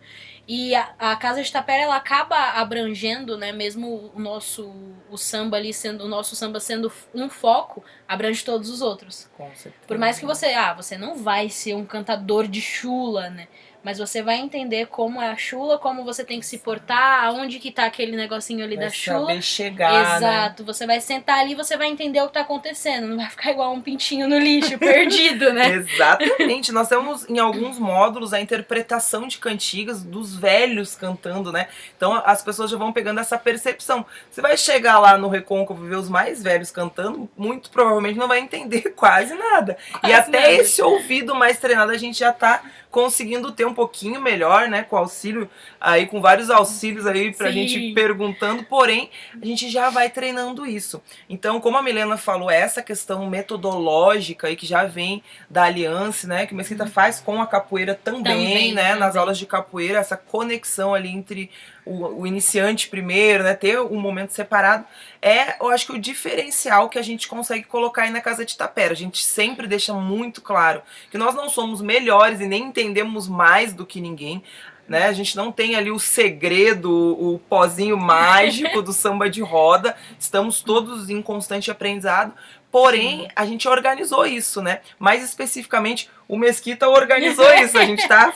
E 0.49 0.75
a, 0.75 0.95
a, 0.99 1.17
Casa 1.17 1.43
de 1.43 1.51
Tapera 1.51 1.83
ela 1.83 1.97
acaba 1.97 2.37
abrangendo, 2.53 3.37
né, 3.37 3.53
mesmo 3.53 4.13
o 4.15 4.21
nosso 4.21 4.73
o 5.11 5.17
samba 5.17 5.57
ali 5.57 5.73
sendo 5.73 6.05
o 6.05 6.09
nosso 6.09 6.37
samba 6.37 6.61
sendo 6.61 6.93
um 7.15 7.29
foco, 7.29 7.83
abrange 8.07 8.45
todos 8.45 8.71
os 8.71 8.81
outros. 8.81 9.29
Com 9.37 9.53
certeza. 9.55 9.87
Por 9.87 9.99
mais 9.99 10.19
que 10.19 10.27
você, 10.27 10.47
ah, 10.47 10.73
você 10.73 10.97
não 10.97 11.17
vai 11.17 11.49
ser 11.49 11.75
um 11.75 11.85
cantador 11.85 12.47
de 12.47 12.61
chula, 12.61 13.31
né? 13.31 13.49
Mas 13.83 13.99
você 13.99 14.23
vai 14.23 14.37
entender 14.37 14.87
como 14.87 15.21
é 15.21 15.29
a 15.29 15.37
chula, 15.37 15.79
como 15.79 16.05
você 16.05 16.25
tem 16.25 16.41
que 16.41 16.47
se 16.47 16.59
portar, 16.59 17.25
aonde 17.25 17.59
que 17.59 17.71
tá 17.71 17.85
aquele 17.85 18.17
negocinho 18.17 18.65
ali 18.65 18.77
vai 18.77 18.87
da 18.87 18.91
chula. 18.91 19.27
Saber 19.27 19.43
chegar, 19.43 19.93
né? 19.93 20.17
Exato. 20.17 20.63
Né? 20.63 20.67
Você 20.67 20.87
vai 20.87 21.01
sentar 21.01 21.39
ali 21.39 21.53
e 21.53 21.55
você 21.55 21.77
vai 21.77 21.89
entender 21.89 22.21
o 22.21 22.27
que 22.27 22.35
tá 22.35 22.41
acontecendo. 22.41 23.07
Não 23.07 23.17
vai 23.17 23.31
ficar 23.31 23.51
igual 23.51 23.73
um 23.73 23.81
pintinho 23.81 24.29
no 24.29 24.39
lixo, 24.39 24.79
perdido, 24.79 25.53
né? 25.53 25.73
Exatamente. 25.77 26.73
Nós 26.73 26.89
temos 26.89 27.29
em 27.29 27.39
alguns 27.39 27.79
módulos 27.79 28.33
a 28.33 28.41
interpretação 28.41 29.27
de 29.27 29.39
cantigas 29.39 30.03
dos 30.03 30.35
velhos 30.35 30.95
cantando, 30.95 31.53
né? 31.53 31.69
Então 31.97 32.13
as 32.25 32.43
pessoas 32.43 32.71
já 32.71 32.77
vão 32.77 32.93
pegando 32.93 33.21
essa 33.21 33.39
percepção. 33.39 34.05
Você 34.31 34.41
vai 34.41 34.57
chegar 34.57 34.99
lá 34.99 35.17
no 35.17 35.29
Recôncavo 35.29 35.85
ver 35.87 35.97
os 35.97 36.09
mais 36.09 36.43
velhos 36.43 36.71
cantando, 36.71 37.29
muito 37.37 37.71
provavelmente 37.71 38.19
não 38.19 38.29
vai 38.29 38.41
entender 38.41 38.93
quase 38.97 39.35
nada. 39.35 39.77
Quase 39.93 40.07
e 40.07 40.13
até 40.13 40.41
nada. 40.41 40.53
esse 40.53 40.83
ouvido 40.83 41.35
mais 41.35 41.59
treinado 41.59 41.93
a 41.93 41.99
gente 41.99 42.19
já 42.19 42.33
tá 42.33 42.63
conseguindo 42.91 43.53
ter 43.53 43.67
um 43.67 43.75
pouquinho 43.77 44.21
melhor, 44.21 44.69
né? 44.69 44.83
Com 44.83 44.97
auxílio 44.97 45.49
aí, 45.81 46.07
com 46.07 46.21
vários 46.21 46.51
auxílios 46.51 47.07
aí 47.07 47.33
pra 47.33 47.49
Sim. 47.49 47.69
gente 47.69 47.95
perguntando, 47.95 48.65
porém, 48.65 49.11
a 49.41 49.45
gente 49.45 49.69
já 49.69 49.91
vai 49.91 50.09
treinando 50.09 50.67
isso. 50.67 51.03
Então, 51.29 51.61
como 51.61 51.77
a 51.77 51.83
Milena 51.83 52.17
falou, 52.17 52.51
essa 52.51 52.83
questão 52.83 53.27
metodológica 53.29 54.49
aí 54.49 54.57
que 54.57 54.67
já 54.67 54.85
vem 54.85 55.23
da 55.49 55.65
aliança, 55.65 56.27
né? 56.27 56.47
Que 56.47 56.55
o 56.55 56.57
Mesquita 56.57 56.85
uhum. 56.85 56.91
faz 56.91 57.21
com 57.21 57.41
a 57.41 57.47
capoeira 57.47 57.95
também, 57.95 58.23
também 58.23 58.75
né? 58.75 58.89
Também. 58.89 59.01
Nas 59.01 59.15
aulas 59.15 59.39
de 59.39 59.47
capoeira, 59.47 59.99
essa 59.99 60.17
conexão 60.17 60.95
ali 60.95 61.11
entre 61.11 61.51
o, 61.87 62.23
o, 62.23 62.27
iniciante 62.27 62.89
primeiro, 62.89 63.45
né? 63.45 63.55
Ter 63.55 63.81
um 63.81 64.01
momento 64.01 64.31
separado. 64.31 64.85
É, 65.23 65.57
eu 65.63 65.71
acho 65.71 65.87
que 65.87 65.93
o 65.93 65.99
diferencial 65.99 66.89
que 66.89 66.99
a 66.99 67.03
gente 67.03 67.29
consegue 67.29 67.63
colocar 67.63 68.03
aí 68.03 68.11
na 68.11 68.21
Casa 68.21 68.45
de 68.45 68.57
Tapera. 68.57 68.93
A 68.93 68.97
gente 68.97 69.25
sempre 69.25 69.69
deixa 69.69 69.95
muito 69.95 70.43
claro 70.43 70.83
que 71.11 71.17
nós 71.17 71.35
não 71.35 71.49
somos 71.49 71.81
melhores 71.81 72.41
e 72.41 72.47
nem 72.47 72.65
entendemos 72.65 73.29
mais 73.29 73.73
do 73.73 73.87
que 73.87 74.01
ninguém. 74.01 74.43
Né? 74.89 75.07
A 75.07 75.13
gente 75.13 75.37
não 75.37 75.51
tem 75.51 75.75
ali 75.75 75.91
o 75.91 75.99
segredo, 75.99 76.91
o 76.93 77.39
pozinho 77.49 77.97
mágico 77.99 78.83
do 78.83 78.93
samba 78.93 79.31
de 79.31 79.41
roda. 79.41 79.97
Estamos 80.19 80.61
todos 80.61 81.09
em 81.09 81.23
constante 81.23 81.71
aprendizado. 81.71 82.35
Porém, 82.71 83.29
a 83.35 83.47
gente 83.47 83.67
organizou 83.69 84.27
isso, 84.27 84.61
né? 84.61 84.81
Mais 84.99 85.25
especificamente, 85.25 86.11
o 86.29 86.37
Mesquita 86.37 86.89
organizou 86.89 87.47
isso. 87.55 87.79
A 87.79 87.85
gente 87.85 88.03
está 88.03 88.33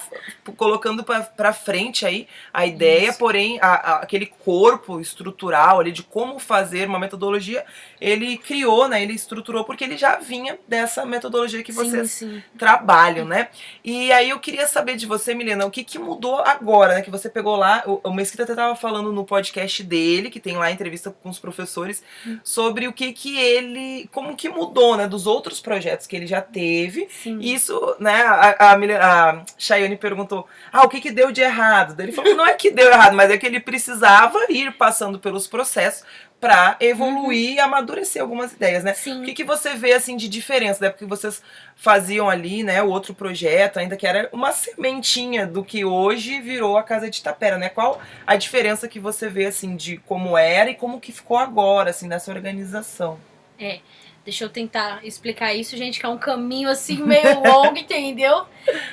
colocando 0.57 1.05
para 1.05 1.53
frente 1.53 2.07
aí 2.07 2.27
a 2.53 2.67
ideia, 2.67 3.11
isso. 3.11 3.19
porém, 3.19 3.59
a, 3.61 3.75
a, 3.75 3.97
aquele 3.97 4.27
corpo 4.27 5.01
estrutural 5.01 5.81
ali 5.81 5.93
de 5.93 6.03
como 6.03 6.39
fazer 6.39 6.89
uma 6.89 6.99
metodologia, 6.99 7.65
ele 8.01 8.37
criou, 8.37 8.89
né? 8.89 9.03
Ele 9.03 9.13
estruturou 9.13 9.65
porque 9.65 9.85
ele 9.85 9.97
já 9.97 10.17
vinha 10.17 10.59
dessa 10.67 11.05
metodologia 11.05 11.63
que 11.63 11.73
vocês 11.73 12.11
sim, 12.11 12.31
sim. 12.31 12.43
trabalham, 12.59 13.25
né? 13.25 13.49
E 13.85 14.13
aí 14.13 14.31
eu 14.31 14.39
queria 14.39 14.67
saber 14.67 14.97
de 14.97 15.07
você, 15.07 15.35
Milena, 15.35 15.67
o 15.67 15.71
que, 15.71 15.85
que 15.85 15.99
mudou 15.99 16.41
agora, 16.41 16.95
né? 16.95 17.03
Que 17.03 17.11
você 17.11 17.29
pegou 17.29 17.57
lá, 17.57 17.83
o, 17.87 18.01
o 18.05 18.15
Mesquita 18.15 18.45
até 18.45 18.53
estava 18.53 18.75
falando 18.77 19.13
no 19.13 19.25
podcast 19.25 19.83
dele, 19.83 20.31
que 20.31 20.41
tem 20.41 20.57
lá 20.57 20.71
entrevista 20.71 21.15
com 21.23 21.29
os 21.29 21.39
professores, 21.39 22.03
hum. 22.27 22.39
sobre 22.43 22.89
o 22.89 22.93
que 22.93 23.13
que 23.13 23.39
ele, 23.39 24.09
como 24.13 24.37
que 24.37 24.49
mudou, 24.49 24.97
né? 24.97 25.07
Dos 25.07 25.27
outros 25.27 25.61
projetos 25.61 26.07
que 26.07 26.17
ele 26.17 26.27
já 26.27 26.41
teve. 26.41 27.09
Sim. 27.11 27.39
Isso 27.41 27.80
né, 27.99 28.23
a, 28.23 28.57
a, 28.59 29.29
a 29.31 29.43
Chayane 29.59 29.97
perguntou, 29.97 30.47
ah, 30.73 30.85
o 30.85 30.89
que 30.89 31.01
que 31.01 31.11
deu 31.11 31.31
de 31.33 31.41
errado? 31.41 31.95
Daí 31.95 32.07
ele 32.07 32.13
falou, 32.13 32.35
não 32.35 32.47
é 32.47 32.55
que 32.55 32.71
deu 32.71 32.91
errado, 32.91 33.15
mas 33.15 33.31
é 33.31 33.39
que 33.39 33.47
ele 33.47 33.61
precisava 33.61 34.39
ir 34.49 34.73
passando 34.73 35.19
pelos 35.19 35.47
processos 35.47 36.05
para 36.41 36.77
evoluir 36.81 37.51
uhum. 37.51 37.55
e 37.57 37.61
amadurecer 37.61 38.23
algumas 38.23 38.53
ideias, 38.53 38.83
né? 38.83 38.95
Sim. 38.95 39.21
O 39.21 39.25
que, 39.25 39.35
que 39.35 39.45
você 39.45 39.75
vê 39.75 39.93
assim 39.93 40.17
de 40.17 40.29
diferença, 40.29 40.83
né? 40.83 40.91
Porque 40.91 41.05
vocês 41.05 41.43
faziam 41.77 42.31
ali, 42.31 42.63
né, 42.63 42.83
o 42.83 42.89
outro 42.89 43.15
projeto, 43.15 43.79
ainda 43.79 43.97
que 43.97 44.07
era 44.07 44.29
uma 44.33 44.51
sementinha 44.53 45.47
do 45.47 45.63
que 45.63 45.85
hoje 45.85 46.41
virou 46.41 46.79
a 46.79 46.83
Casa 46.83 47.11
de 47.11 47.23
Tapera, 47.23 47.59
né? 47.59 47.69
Qual 47.69 48.01
a 48.27 48.37
diferença 48.37 48.89
que 48.89 48.99
você 48.99 49.29
vê 49.29 49.47
assim 49.47 49.77
de 49.77 49.99
como 49.99 50.37
era 50.37 50.71
e 50.71 50.75
como 50.75 51.01
que 51.01 51.13
ficou 51.13 51.37
agora 51.37 51.91
assim 51.91 52.09
nessa 52.09 52.33
organização? 52.33 53.19
É. 53.61 53.81
Deixa 54.25 54.45
eu 54.45 54.49
tentar 54.49 55.05
explicar 55.05 55.55
isso, 55.55 55.77
gente, 55.77 55.99
que 55.99 56.07
é 56.07 56.09
um 56.09 56.19
caminho 56.19 56.69
assim 56.69 57.03
meio 57.03 57.41
longo, 57.43 57.77
entendeu? 57.77 58.47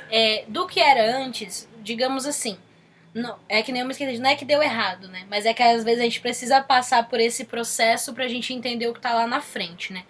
É, 0.09 0.45
do 0.47 0.65
que 0.67 0.79
era 0.79 1.17
antes, 1.17 1.67
digamos 1.81 2.25
assim. 2.25 2.57
Não, 3.13 3.37
é 3.49 3.61
que 3.63 3.71
nem 3.71 3.81
eu 3.81 3.85
me 3.85 3.91
esqueci, 3.91 4.19
não 4.19 4.29
é 4.29 4.35
que 4.35 4.45
deu 4.45 4.61
errado, 4.61 5.07
né? 5.07 5.25
Mas 5.29 5.45
é 5.45 5.53
que 5.53 5.63
às 5.63 5.83
vezes 5.83 5.99
a 5.99 6.03
gente 6.03 6.21
precisa 6.21 6.61
passar 6.61 7.07
por 7.09 7.19
esse 7.19 7.45
processo 7.45 8.13
pra 8.13 8.27
gente 8.27 8.53
entender 8.53 8.87
o 8.87 8.93
que 8.93 8.99
tá 8.99 9.13
lá 9.13 9.25
na 9.25 9.41
frente, 9.41 9.91
né? 9.91 10.03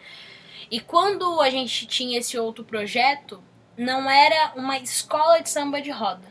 E 0.69 0.79
quando 0.79 1.39
a 1.41 1.49
gente 1.49 1.87
tinha 1.87 2.19
esse 2.19 2.37
outro 2.37 2.63
projeto, 2.65 3.41
não 3.77 4.09
era 4.09 4.51
uma 4.55 4.77
escola 4.77 5.39
de 5.39 5.49
samba 5.49 5.81
de 5.81 5.89
roda. 5.89 6.27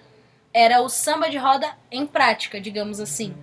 Era 0.53 0.83
o 0.83 0.89
samba 0.89 1.31
de 1.31 1.39
roda 1.39 1.75
em 1.91 2.07
prática, 2.07 2.61
digamos 2.61 3.01
assim. 3.01 3.35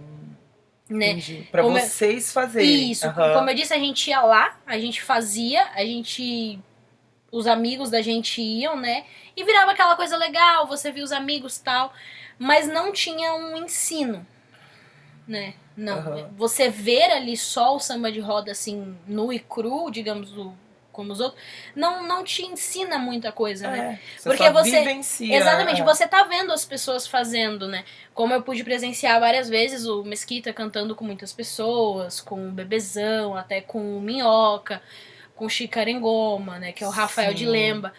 Né? 0.97 1.07
Entendi. 1.11 1.47
Pra 1.51 1.61
Como 1.63 1.77
eu- 1.77 1.81
vocês 1.81 2.31
fazerem. 2.31 2.91
Isso, 2.91 3.07
Aham. 3.07 3.33
como 3.33 3.49
eu 3.49 3.55
disse, 3.55 3.73
a 3.73 3.77
gente 3.79 4.09
ia 4.09 4.21
lá, 4.21 4.57
a 4.65 4.77
gente 4.79 5.01
fazia, 5.01 5.63
a 5.73 5.83
gente. 5.83 6.59
Os 7.31 7.47
amigos 7.47 7.89
da 7.89 7.99
gente 8.01 8.41
iam, 8.41 8.75
né? 8.75 9.05
E 9.35 9.43
virava 9.43 9.71
aquela 9.71 9.95
coisa 9.95 10.15
legal, 10.17 10.67
você 10.67 10.91
via 10.91 11.03
os 11.03 11.11
amigos 11.11 11.57
e 11.57 11.63
tal, 11.63 11.91
mas 12.37 12.67
não 12.67 12.91
tinha 12.91 13.33
um 13.33 13.57
ensino, 13.57 14.23
né? 15.27 15.55
Não. 15.75 15.97
Aham. 15.97 16.29
Você 16.37 16.69
ver 16.69 17.11
ali 17.11 17.35
só 17.35 17.75
o 17.75 17.79
samba 17.79 18.11
de 18.11 18.19
roda 18.19 18.51
assim, 18.51 18.95
nu 19.07 19.33
e 19.33 19.39
cru, 19.39 19.89
digamos, 19.89 20.31
o- 20.37 20.53
como 20.93 21.11
os 21.11 21.19
outros, 21.19 21.41
não, 21.75 22.07
não 22.07 22.23
te 22.23 22.43
ensina 22.45 22.97
muita 22.97 23.31
coisa, 23.33 23.69
né? 23.69 23.99
É, 24.01 24.17
você 24.17 24.29
Porque 24.29 24.49
você- 24.49 24.79
vivencia, 24.79 25.35
Exatamente, 25.35 25.81
é. 25.81 25.83
você 25.83 26.07
tá 26.07 26.23
vendo 26.23 26.53
as 26.53 26.63
pessoas 26.63 27.05
fazendo, 27.05 27.67
né? 27.67 27.83
Como 28.13 28.33
eu 28.33 28.41
pude 28.41 28.63
presenciar 28.63 29.19
várias 29.19 29.49
vezes 29.49 29.85
o 29.85 30.03
Mesquita 30.05 30.53
cantando 30.53 30.95
com 30.95 31.03
muitas 31.03 31.33
pessoas, 31.33 32.21
com 32.21 32.47
o 32.47 32.51
Bebezão, 32.51 33.35
até 33.35 33.59
com 33.59 33.97
o 33.97 33.99
Minhoca, 34.01 34.81
com 35.35 35.45
o 35.47 35.49
Chicarengoma, 35.49 36.59
né? 36.59 36.71
Que 36.71 36.83
é 36.83 36.87
o 36.87 36.91
Rafael 36.91 37.31
Sim. 37.31 37.35
de 37.37 37.45
Lemba. 37.47 37.91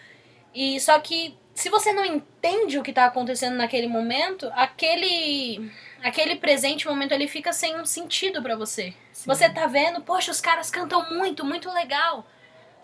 E 0.55 0.79
só 0.81 0.99
que 1.01 1.37
se 1.53 1.69
você 1.69 1.93
não 1.93 2.05
entende 2.05 2.79
o 2.79 2.83
que 2.83 2.93
tá 2.93 3.05
acontecendo 3.07 3.57
naquele 3.57 3.87
momento, 3.89 4.51
aquele 4.55 5.71
aquele 6.03 6.37
presente 6.37 6.87
momento 6.87 7.15
ali 7.15 7.27
fica 7.27 7.51
sem 7.53 7.81
um 7.81 7.85
sentido 7.87 8.43
pra 8.43 8.55
você. 8.57 8.93
Sim. 9.11 9.25
Você 9.27 9.49
tá 9.49 9.67
vendo, 9.67 10.03
poxa, 10.03 10.31
os 10.31 10.41
caras 10.41 10.71
cantam 10.71 11.09
muito, 11.15 11.45
muito 11.45 11.73
legal. 11.73 12.27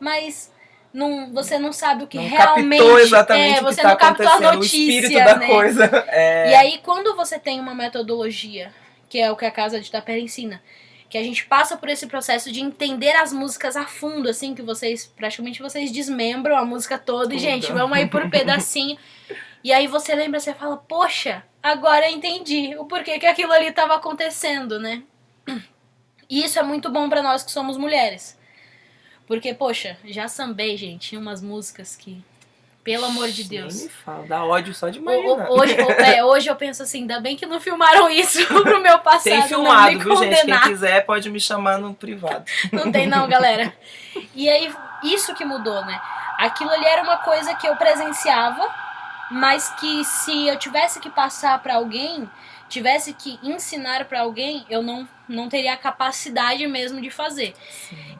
Mas 0.01 0.51
não, 0.93 1.33
você 1.33 1.59
não 1.59 1.73
sabe 1.73 2.05
o 2.05 2.07
que 2.07 2.17
não 2.17 2.29
realmente 2.29 2.79
captou 2.79 2.99
exatamente 2.99 3.49
é, 3.49 3.53
o 3.53 3.59
que 3.59 3.65
você 3.65 3.83
tá 3.83 3.89
não 3.91 3.97
captou 3.97 4.27
a 4.27 4.31
acontecendo, 4.31 4.57
notícia, 4.57 4.79
o 4.79 4.91
espírito 4.91 5.25
da 5.25 5.37
né? 5.37 5.47
coisa. 5.47 6.05
É, 6.09 6.51
E 6.51 6.55
aí, 6.55 6.79
quando 6.83 7.15
você 7.15 7.39
tem 7.39 7.61
uma 7.61 7.75
metodologia, 7.75 8.73
que 9.09 9.19
é 9.19 9.31
o 9.31 9.37
que 9.37 9.45
a 9.45 9.51
Casa 9.51 9.81
de 9.81 9.91
Tapera 9.91 10.19
ensina, 10.19 10.61
que 11.09 11.19
a 11.19 11.23
gente 11.23 11.45
passa 11.47 11.77
por 11.77 11.89
esse 11.89 12.07
processo 12.07 12.51
de 12.53 12.61
entender 12.61 13.15
as 13.17 13.33
músicas 13.33 13.77
a 13.77 13.85
fundo, 13.85 14.29
assim, 14.29 14.55
que 14.55 14.63
vocês, 14.63 15.07
praticamente 15.07 15.61
vocês 15.61 15.91
desmembram 15.91 16.57
a 16.57 16.65
música 16.65 16.99
toda 16.99 17.35
e, 17.35 17.39
gente, 17.39 17.73
vamos 17.73 17.97
aí 17.97 18.07
por 18.07 18.23
um 18.23 18.31
pedacinho. 18.31 18.97
e 19.63 19.73
aí 19.73 19.87
você 19.87 20.15
lembra, 20.15 20.41
você 20.41 20.55
fala, 20.55 20.77
poxa, 20.77 21.45
agora 21.63 22.09
eu 22.09 22.17
entendi 22.17 22.75
o 22.79 22.85
porquê 22.85 23.19
que 23.19 23.27
aquilo 23.27 23.53
ali 23.53 23.67
estava 23.67 23.95
acontecendo, 23.97 24.79
né? 24.79 25.03
E 26.29 26.45
isso 26.45 26.59
é 26.61 26.63
muito 26.63 26.89
bom 26.91 27.09
pra 27.09 27.23
nós 27.23 27.43
que 27.43 27.51
somos 27.51 27.77
mulheres. 27.77 28.39
Porque, 29.31 29.55
poxa, 29.55 29.97
já 30.05 30.27
sambei, 30.27 30.77
gente, 30.77 31.15
em 31.15 31.19
umas 31.19 31.41
músicas 31.41 31.95
que, 31.95 32.21
pelo 32.83 33.05
amor 33.05 33.29
de 33.29 33.45
Deus. 33.45 33.77
Nem 33.77 33.85
me 33.85 33.89
fala, 33.89 34.27
dá 34.27 34.45
ódio 34.45 34.75
só 34.75 34.89
de 34.89 34.99
imaginar. 34.99 35.49
o- 35.49 35.61
Hoje, 35.61 35.77
é, 36.05 36.25
hoje 36.27 36.49
eu 36.51 36.57
penso 36.57 36.83
assim, 36.83 37.03
ainda 37.03 37.21
bem 37.21 37.37
que 37.37 37.47
não 37.47 37.61
filmaram 37.61 38.11
isso 38.11 38.45
pro 38.65 38.81
meu 38.83 38.99
passado 38.99 39.23
Tem 39.23 39.39
não 39.39 39.47
filmado, 39.47 39.93
me 39.93 39.99
viu, 40.03 40.17
gente? 40.17 40.45
Quem 40.47 40.61
quiser 40.63 41.07
pode 41.07 41.31
me 41.31 41.39
chamar 41.39 41.79
no 41.79 41.95
privado. 41.95 42.45
Não 42.73 42.91
tem 42.91 43.07
não, 43.07 43.29
galera. 43.29 43.73
E 44.35 44.51
aí, 44.51 44.75
isso 45.05 45.33
que 45.37 45.45
mudou, 45.45 45.85
né? 45.85 46.01
Aquilo 46.37 46.71
ali 46.71 46.85
era 46.87 47.05
uma 47.05 47.19
coisa 47.19 47.55
que 47.55 47.69
eu 47.69 47.77
presenciava, 47.77 48.69
mas 49.31 49.69
que 49.79 50.05
se 50.05 50.49
eu 50.49 50.59
tivesse 50.59 50.99
que 50.99 51.09
passar 51.09 51.63
pra 51.63 51.77
alguém, 51.77 52.29
tivesse 52.69 53.13
que 53.13 53.39
ensinar 53.45 54.07
pra 54.07 54.23
alguém, 54.23 54.67
eu 54.69 54.83
não, 54.83 55.09
não 55.31 55.49
teria 55.49 55.73
a 55.73 55.77
capacidade 55.77 56.67
mesmo 56.67 57.01
de 57.01 57.11
fazer. 57.11 57.55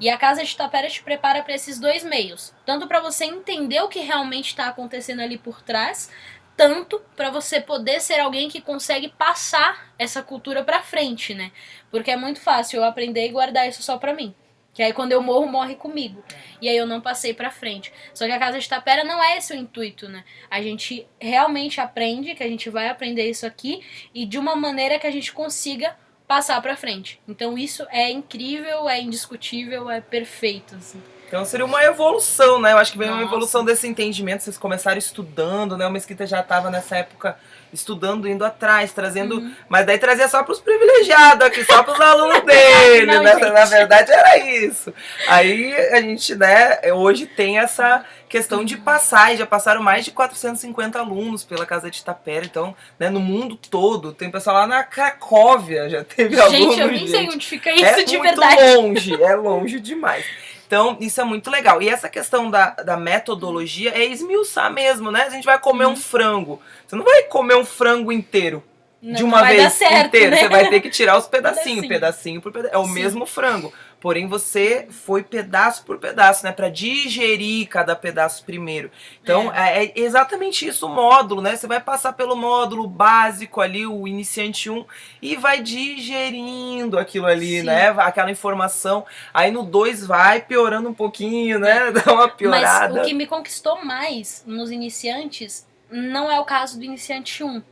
E 0.01 0.09
a 0.09 0.17
Casa 0.17 0.45
de 0.45 0.57
Tapera 0.57 0.89
te 0.89 1.03
prepara 1.03 1.43
para 1.43 1.55
esses 1.55 1.79
dois 1.79 2.05
meios. 2.05 2.55
Tanto 2.65 2.87
para 2.87 3.01
você 3.01 3.25
entender 3.25 3.81
o 3.83 3.89
que 3.89 4.01
realmente 4.01 4.49
está 4.49 4.69
acontecendo 4.69 5.21
ali 5.21 5.37
por 5.37 5.61
trás, 5.61 6.11
tanto 6.57 7.01
para 7.17 7.31
você 7.31 7.61
poder 7.61 8.01
ser 8.01 8.21
alguém 8.21 8.49
que 8.49 8.61
consegue 8.61 9.09
passar 9.09 9.93
essa 9.99 10.23
cultura 10.23 10.63
para 10.63 10.83
frente, 10.83 11.35
né? 11.35 11.53
Porque 11.91 12.11
é 12.11 12.17
muito 12.17 12.41
fácil 12.41 12.79
eu 12.79 12.85
aprender 12.85 13.27
e 13.27 13.31
guardar 13.31 13.69
isso 13.69 13.83
só 13.83 13.99
pra 13.99 14.15
mim. 14.15 14.35
Que 14.73 14.83
aí 14.83 14.93
quando 14.93 15.13
eu 15.13 15.23
morro, 15.23 15.47
morre 15.47 15.75
comigo. 15.75 16.23
E 16.61 16.69
aí 16.69 16.77
eu 16.77 16.87
não 16.87 17.01
passei 17.01 17.35
pra 17.35 17.51
frente. 17.51 17.93
Só 18.15 18.27
que 18.27 18.33
a 18.33 18.39
Casa 18.39 18.59
de 18.59 18.69
Tapera 18.69 19.03
não 19.05 19.23
é 19.23 19.37
esse 19.37 19.53
o 19.53 19.57
intuito, 19.57 20.09
né? 20.09 20.25
A 20.51 20.63
gente 20.63 21.07
realmente 21.19 21.81
aprende, 21.81 22.35
que 22.35 22.43
a 22.43 22.49
gente 22.49 22.71
vai 22.71 22.89
aprender 22.89 23.29
isso 23.29 23.47
aqui 23.47 23.83
e 24.15 24.25
de 24.25 24.39
uma 24.39 24.55
maneira 24.55 24.99
que 24.99 25.07
a 25.07 25.11
gente 25.11 25.33
consiga 25.33 25.97
passar 26.31 26.63
pra 26.63 26.77
frente. 26.77 27.21
Então 27.27 27.59
isso 27.59 27.85
é 27.91 28.09
incrível, 28.09 28.89
é 28.89 29.01
indiscutível, 29.01 29.91
é 29.91 30.01
perfeito. 30.01 30.77
assim. 30.77 31.03
Então 31.31 31.45
seria 31.45 31.65
uma 31.65 31.85
evolução, 31.85 32.61
né? 32.61 32.73
Eu 32.73 32.79
acho 32.79 32.91
que 32.91 32.99
veio 32.99 33.13
uma 33.13 33.23
evolução 33.23 33.65
desse 33.65 33.87
entendimento. 33.87 34.43
Vocês 34.43 34.59
começaram 34.59 34.99
estudando, 34.99 35.77
né? 35.77 35.87
O 35.87 35.91
Mesquita 35.91 36.27
já 36.27 36.41
estava 36.41 36.69
nessa 36.73 36.97
época 36.97 37.37
estudando, 37.73 38.27
indo 38.27 38.45
atrás, 38.45 38.93
trazendo. 38.93 39.37
Uhum. 39.37 39.55
Mas 39.69 39.87
daí 39.87 39.97
trazia 39.97 40.27
só 40.27 40.43
para 40.43 40.51
os 40.51 40.59
privilegiados 40.61 41.47
aqui, 41.47 41.65
só 41.65 41.85
para 41.85 41.95
os 41.95 42.01
alunos 42.01 42.41
dele, 42.43 43.07
Não, 43.07 43.23
né? 43.23 43.35
gente. 43.35 43.49
Na 43.49 43.65
verdade 43.65 44.11
era 44.11 44.39
isso. 44.39 44.93
Aí 45.29 45.73
a 45.93 46.01
gente, 46.01 46.35
né, 46.35 46.81
hoje 46.93 47.27
tem 47.27 47.61
essa 47.61 48.05
questão 48.29 48.65
de 48.65 48.77
passar, 48.77 49.33
e 49.33 49.37
já 49.37 49.47
passaram 49.47 49.81
mais 49.85 50.05
de 50.05 50.11
450 50.11 50.99
alunos 50.99 51.45
pela 51.45 51.65
Casa 51.65 51.89
de 51.89 52.05
Tapera, 52.05 52.45
então, 52.45 52.75
né, 52.99 53.09
no 53.09 53.21
mundo 53.21 53.55
todo, 53.55 54.13
tem 54.13 54.33
pessoal 54.33 54.57
lá 54.57 54.67
na 54.67 54.83
Cracóvia, 54.83 55.89
já 55.89 56.03
teve 56.03 56.41
aluno, 56.41 56.59
Gente, 56.73 56.81
eu 56.81 56.87
nem 56.89 57.07
sei 57.07 57.21
gente. 57.21 57.35
onde 57.35 57.47
fica 57.47 57.73
isso 57.73 57.85
é 57.85 58.03
de 58.03 58.19
muito 58.19 58.41
verdade. 58.41 58.75
longe, 58.75 59.23
é 59.23 59.35
longe 59.37 59.79
demais. 59.79 60.25
Então, 60.71 60.97
isso 61.01 61.21
é 61.21 61.25
muito 61.25 61.51
legal. 61.51 61.83
E 61.83 61.89
essa 61.89 62.09
questão 62.09 62.49
da, 62.49 62.71
da 62.71 62.97
metodologia 62.97 63.91
é 63.93 64.05
esmiuçar 64.05 64.73
mesmo, 64.73 65.11
né? 65.11 65.23
A 65.25 65.29
gente 65.29 65.43
vai 65.45 65.59
comer 65.59 65.87
Uhum. 65.87 65.95
um 65.95 65.97
frango. 65.97 66.63
Você 66.87 66.95
não 66.95 67.03
vai 67.05 67.25
comer 67.25 67.57
um 67.57 67.65
frango 67.65 68.13
inteiro 68.13 68.63
Não, 69.03 69.15
de 69.17 69.25
uma 69.25 69.43
vez 69.43 69.73
certo, 69.73 70.07
inteiro. 70.07 70.31
né? 70.31 70.37
Você 70.37 70.49
vai 70.49 70.71
ter 70.71 70.81
que 70.81 70.89
tirar 70.89 71.19
os 71.19 71.27
pedacinhos, 71.29 71.89
Pedacinho. 71.89 71.89
pedacinho 71.89 72.41
por 72.41 72.53
pedacinho. 72.53 72.77
É 72.77 72.79
o 72.79 72.87
Sim. 72.87 72.93
mesmo 72.93 73.27
frango. 73.27 73.73
Porém, 74.01 74.27
você 74.27 74.87
foi 74.89 75.23
pedaço 75.23 75.85
por 75.85 75.99
pedaço, 75.99 76.45
né? 76.45 76.53
Pra 76.53 76.71
digerir 76.71 77.69
cada 77.69 77.95
pedaço 77.95 78.43
primeiro. 78.45 78.91
Então, 79.23 79.53
é. 79.55 79.85
é 79.85 79.93
exatamente 79.95 80.67
isso 80.67 80.87
o 80.87 80.89
módulo, 80.89 81.43
né? 81.43 81.55
Você 81.55 81.67
vai 81.67 81.81
passar 81.81 82.15
pelo 82.15 82.35
módulo 82.35 82.87
básico 82.87 83.61
ali, 83.61 83.87
o 83.87 84.09
iniciante 84.09 84.71
1, 84.71 84.85
e 85.21 85.37
vai 85.37 85.61
digerindo 85.61 86.99
aquilo 86.99 87.27
ali, 87.27 87.61
Sim. 87.61 87.67
né? 87.67 87.91
Aquela 87.91 88.31
informação. 88.31 89.05
Aí 89.35 89.51
no 89.51 89.63
2 89.63 90.07
vai 90.07 90.41
piorando 90.41 90.89
um 90.89 90.95
pouquinho, 90.95 91.59
né? 91.59 91.91
Dá 91.93 92.13
uma 92.13 92.29
piorada. 92.29 92.95
Mas 92.95 93.03
o 93.03 93.07
que 93.07 93.13
me 93.13 93.27
conquistou 93.27 93.85
mais 93.85 94.43
nos 94.47 94.71
iniciantes 94.71 95.69
não 95.91 96.31
é 96.31 96.41
o 96.41 96.45
caso 96.45 96.79
do 96.79 96.85
iniciante 96.85 97.45
1. 97.45 97.63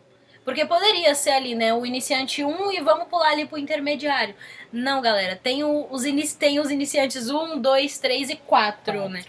Porque 0.48 0.64
poderia 0.64 1.14
ser 1.14 1.32
ali, 1.32 1.54
né, 1.54 1.74
o 1.74 1.84
iniciante 1.84 2.42
1 2.42 2.72
e 2.72 2.80
vamos 2.80 3.06
pular 3.08 3.32
ali 3.32 3.44
pro 3.44 3.58
intermediário. 3.58 4.34
Não, 4.72 5.02
galera, 5.02 5.36
tem, 5.36 5.62
o- 5.62 5.86
os, 5.90 6.06
inici 6.06 6.38
tem 6.38 6.58
os 6.58 6.70
iniciantes 6.70 7.28
1, 7.28 7.58
2, 7.60 7.98
3 7.98 8.30
e 8.30 8.36
4, 8.36 9.10
né? 9.10 9.22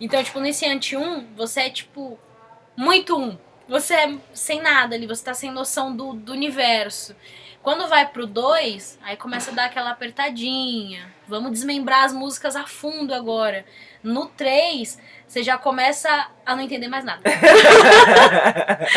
Então, 0.00 0.22
tipo, 0.22 0.38
no 0.38 0.46
iniciante 0.46 0.96
1, 0.96 1.26
você 1.34 1.62
é, 1.62 1.68
tipo, 1.70 2.16
muito 2.76 3.18
1. 3.18 3.36
Você 3.68 3.92
é 3.92 4.14
sem 4.32 4.62
nada 4.62 4.94
ali, 4.94 5.04
você 5.04 5.24
tá 5.24 5.34
sem 5.34 5.50
noção 5.50 5.96
do, 5.96 6.12
do 6.12 6.30
universo. 6.30 7.16
Quando 7.62 7.86
vai 7.86 8.06
pro 8.08 8.26
2, 8.26 8.98
aí 9.02 9.16
começa 9.16 9.52
a 9.52 9.54
dar 9.54 9.64
aquela 9.66 9.90
apertadinha. 9.90 11.08
Vamos 11.28 11.52
desmembrar 11.52 12.04
as 12.04 12.12
músicas 12.12 12.56
a 12.56 12.66
fundo 12.66 13.14
agora. 13.14 13.64
No 14.02 14.26
3, 14.26 14.98
você 15.28 15.44
já 15.44 15.56
começa 15.56 16.26
a 16.44 16.56
não 16.56 16.62
entender 16.64 16.88
mais 16.88 17.04
nada. 17.04 17.22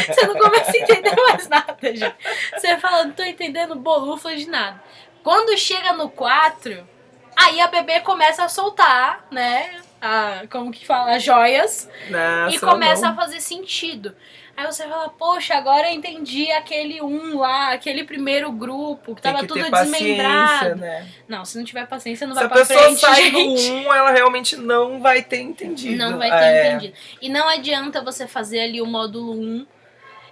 você 0.07 0.25
não 0.25 0.35
começa 0.35 0.71
a 0.71 0.77
entender 0.77 1.15
mais 1.15 1.47
nada 1.47 1.95
já. 1.95 2.11
Você 2.57 2.77
fala, 2.77 3.05
não 3.05 3.11
tô 3.11 3.23
entendendo 3.23 3.75
bolufas 3.75 4.39
de 4.39 4.49
nada. 4.49 4.81
Quando 5.23 5.55
chega 5.57 5.93
no 5.93 6.09
4, 6.09 6.87
aí 7.35 7.61
a 7.61 7.67
bebê 7.67 7.99
começa 7.99 8.43
a 8.43 8.49
soltar, 8.49 9.27
né? 9.29 9.79
A, 10.01 10.43
como 10.49 10.71
que 10.71 10.85
fala? 10.85 11.15
As 11.15 11.23
joias 11.23 11.89
Nossa, 12.09 12.55
e 12.55 12.59
começa 12.59 13.03
não. 13.03 13.11
a 13.11 13.15
fazer 13.15 13.39
sentido. 13.41 14.15
Aí 14.57 14.65
você 14.65 14.87
fala, 14.87 15.09
poxa, 15.09 15.53
agora 15.55 15.89
eu 15.89 15.93
entendi 15.93 16.49
aquele 16.51 17.01
um 17.01 17.37
lá, 17.39 17.73
aquele 17.73 18.05
primeiro 18.05 18.51
grupo, 18.53 19.13
que 19.13 19.21
Tem 19.21 19.31
tava 19.33 19.43
que 19.45 19.47
tudo 19.53 19.69
desmembrado. 19.69 20.75
né? 20.77 21.05
Não, 21.27 21.43
se 21.43 21.57
não 21.57 21.65
tiver 21.65 21.85
paciência, 21.87 22.25
não 22.25 22.33
Se 22.33 22.39
vai 22.39 22.45
a 22.45 22.49
pra 22.49 22.59
pessoa 22.65 22.83
frente, 22.85 22.99
sai 23.01 23.23
gente. 23.31 23.69
do 23.69 23.73
1, 23.89 23.93
ela 23.93 24.11
realmente 24.11 24.55
não 24.55 25.01
vai 25.01 25.21
ter 25.21 25.41
entendido. 25.41 25.97
Não 25.97 26.17
vai 26.17 26.29
ter 26.29 26.37
É. 26.45 26.67
entendido. 26.73 26.93
E 27.21 27.27
não 27.27 27.49
adianta 27.49 28.01
você 28.01 28.27
fazer 28.27 28.61
ali 28.61 28.81
o 28.81 28.85
módulo 28.85 29.33
1 29.33 29.67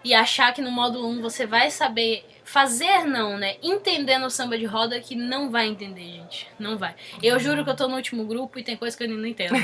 e 0.05 0.13
achar 0.13 0.53
que 0.53 0.61
no 0.61 0.71
módulo 0.71 1.07
1 1.09 1.21
você 1.21 1.45
vai 1.45 1.69
saber 1.69 2.25
fazer 2.43 3.05
não, 3.05 3.37
né? 3.37 3.55
Entender 3.61 4.17
no 4.17 4.29
samba 4.29 4.57
de 4.57 4.65
roda 4.65 4.99
que 4.99 5.15
não 5.15 5.49
vai 5.49 5.67
entender, 5.67 6.03
gente. 6.03 6.47
Não 6.59 6.77
vai. 6.77 6.93
Eu 7.21 7.39
juro 7.39 7.63
que 7.63 7.69
eu 7.69 7.75
tô 7.75 7.87
no 7.87 7.95
último 7.95 8.25
grupo 8.25 8.59
e 8.59 8.63
tem 8.63 8.75
coisa 8.75 8.95
que 8.95 9.03
eu 9.03 9.09
não 9.09 9.25
entendo. 9.25 9.53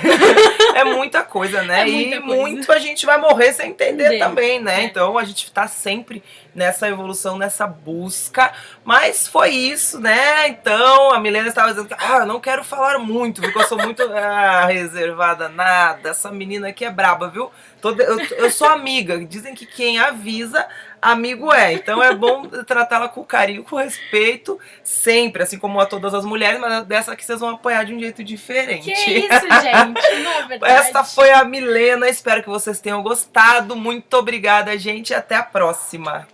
É 0.76 0.84
muita 0.84 1.24
coisa, 1.24 1.62
né? 1.64 1.82
É 1.82 1.86
muita 1.92 2.16
e 2.16 2.22
coisa. 2.22 2.36
muito 2.36 2.72
a 2.72 2.80
gente 2.80 3.06
vai 3.06 3.18
morrer 3.18 3.52
sem 3.54 3.72
entender 3.72 4.06
Entender. 4.06 4.20
também, 4.20 4.62
né? 4.62 4.82
É. 4.82 4.84
Então 4.84 5.18
a 5.18 5.24
gente 5.24 5.52
tá 5.52 5.68
sempre 5.68 6.24
nessa 6.54 6.88
evolução, 6.88 7.38
nessa 7.38 7.68
busca. 7.68 8.52
Mas 8.84 9.28
foi 9.28 9.50
isso, 9.50 10.00
né? 10.00 10.48
Então 10.48 11.12
a 11.12 11.20
Milena 11.20 11.48
estava 11.48 11.70
dizendo 11.70 11.88
que 11.88 11.96
ah, 11.98 12.20
eu 12.20 12.26
não 12.26 12.40
quero 12.40 12.64
falar 12.64 12.98
muito, 13.00 13.42
porque 13.42 13.58
eu 13.58 13.68
sou 13.68 13.78
muito 13.78 14.04
ah, 14.14 14.66
reservada, 14.66 15.50
nada. 15.50 16.10
Essa 16.10 16.32
menina 16.32 16.70
aqui 16.70 16.86
é 16.86 16.92
braba, 16.92 17.30
viu? 17.30 17.52
Toda, 17.82 18.04
eu, 18.04 18.20
eu 18.20 18.52
sou 18.52 18.68
amiga. 18.68 19.18
Dizem 19.26 19.56
que 19.56 19.66
quem 19.66 20.00
avisa, 20.00 20.68
amigo 21.02 21.52
é. 21.54 21.74
Então 21.74 22.04
é 22.04 22.14
bom 22.14 22.48
tratá-la 22.66 23.08
com 23.08 23.24
carinho, 23.24 23.64
com 23.64 23.78
respeito, 23.78 24.60
sempre, 24.84 25.44
assim 25.44 25.58
como 25.58 25.80
a 25.80 25.86
todas 25.86 26.14
as 26.14 26.26
mulheres, 26.26 26.60
mas 26.60 26.86
dessa 26.86 27.14
aqui 27.14 27.26
vocês 27.26 27.40
vão 27.40 27.50
apoiar 27.50 27.84
de 27.84 27.94
um 27.94 28.00
jeito 28.00 28.24
diferente. 28.24 28.92
Que 28.92 28.92
isso, 28.92 29.62
gente? 29.62 30.24
Não 30.24 30.32
é 30.32 30.44
verdade. 30.48 30.74
Esta 30.74 31.04
foi 31.04 31.32
a 31.32 31.44
Milena. 31.44 32.10
Espero 32.10 32.44
que 32.44 32.50
vocês 32.50 32.80
tenham 32.80 33.02
gostado. 33.02 33.76
Muito 33.76 34.14
obrigada, 34.16 34.78
gente. 34.78 35.12
E 35.12 35.16
até 35.16 35.36
a 35.36 35.44
próxima. 35.44 36.28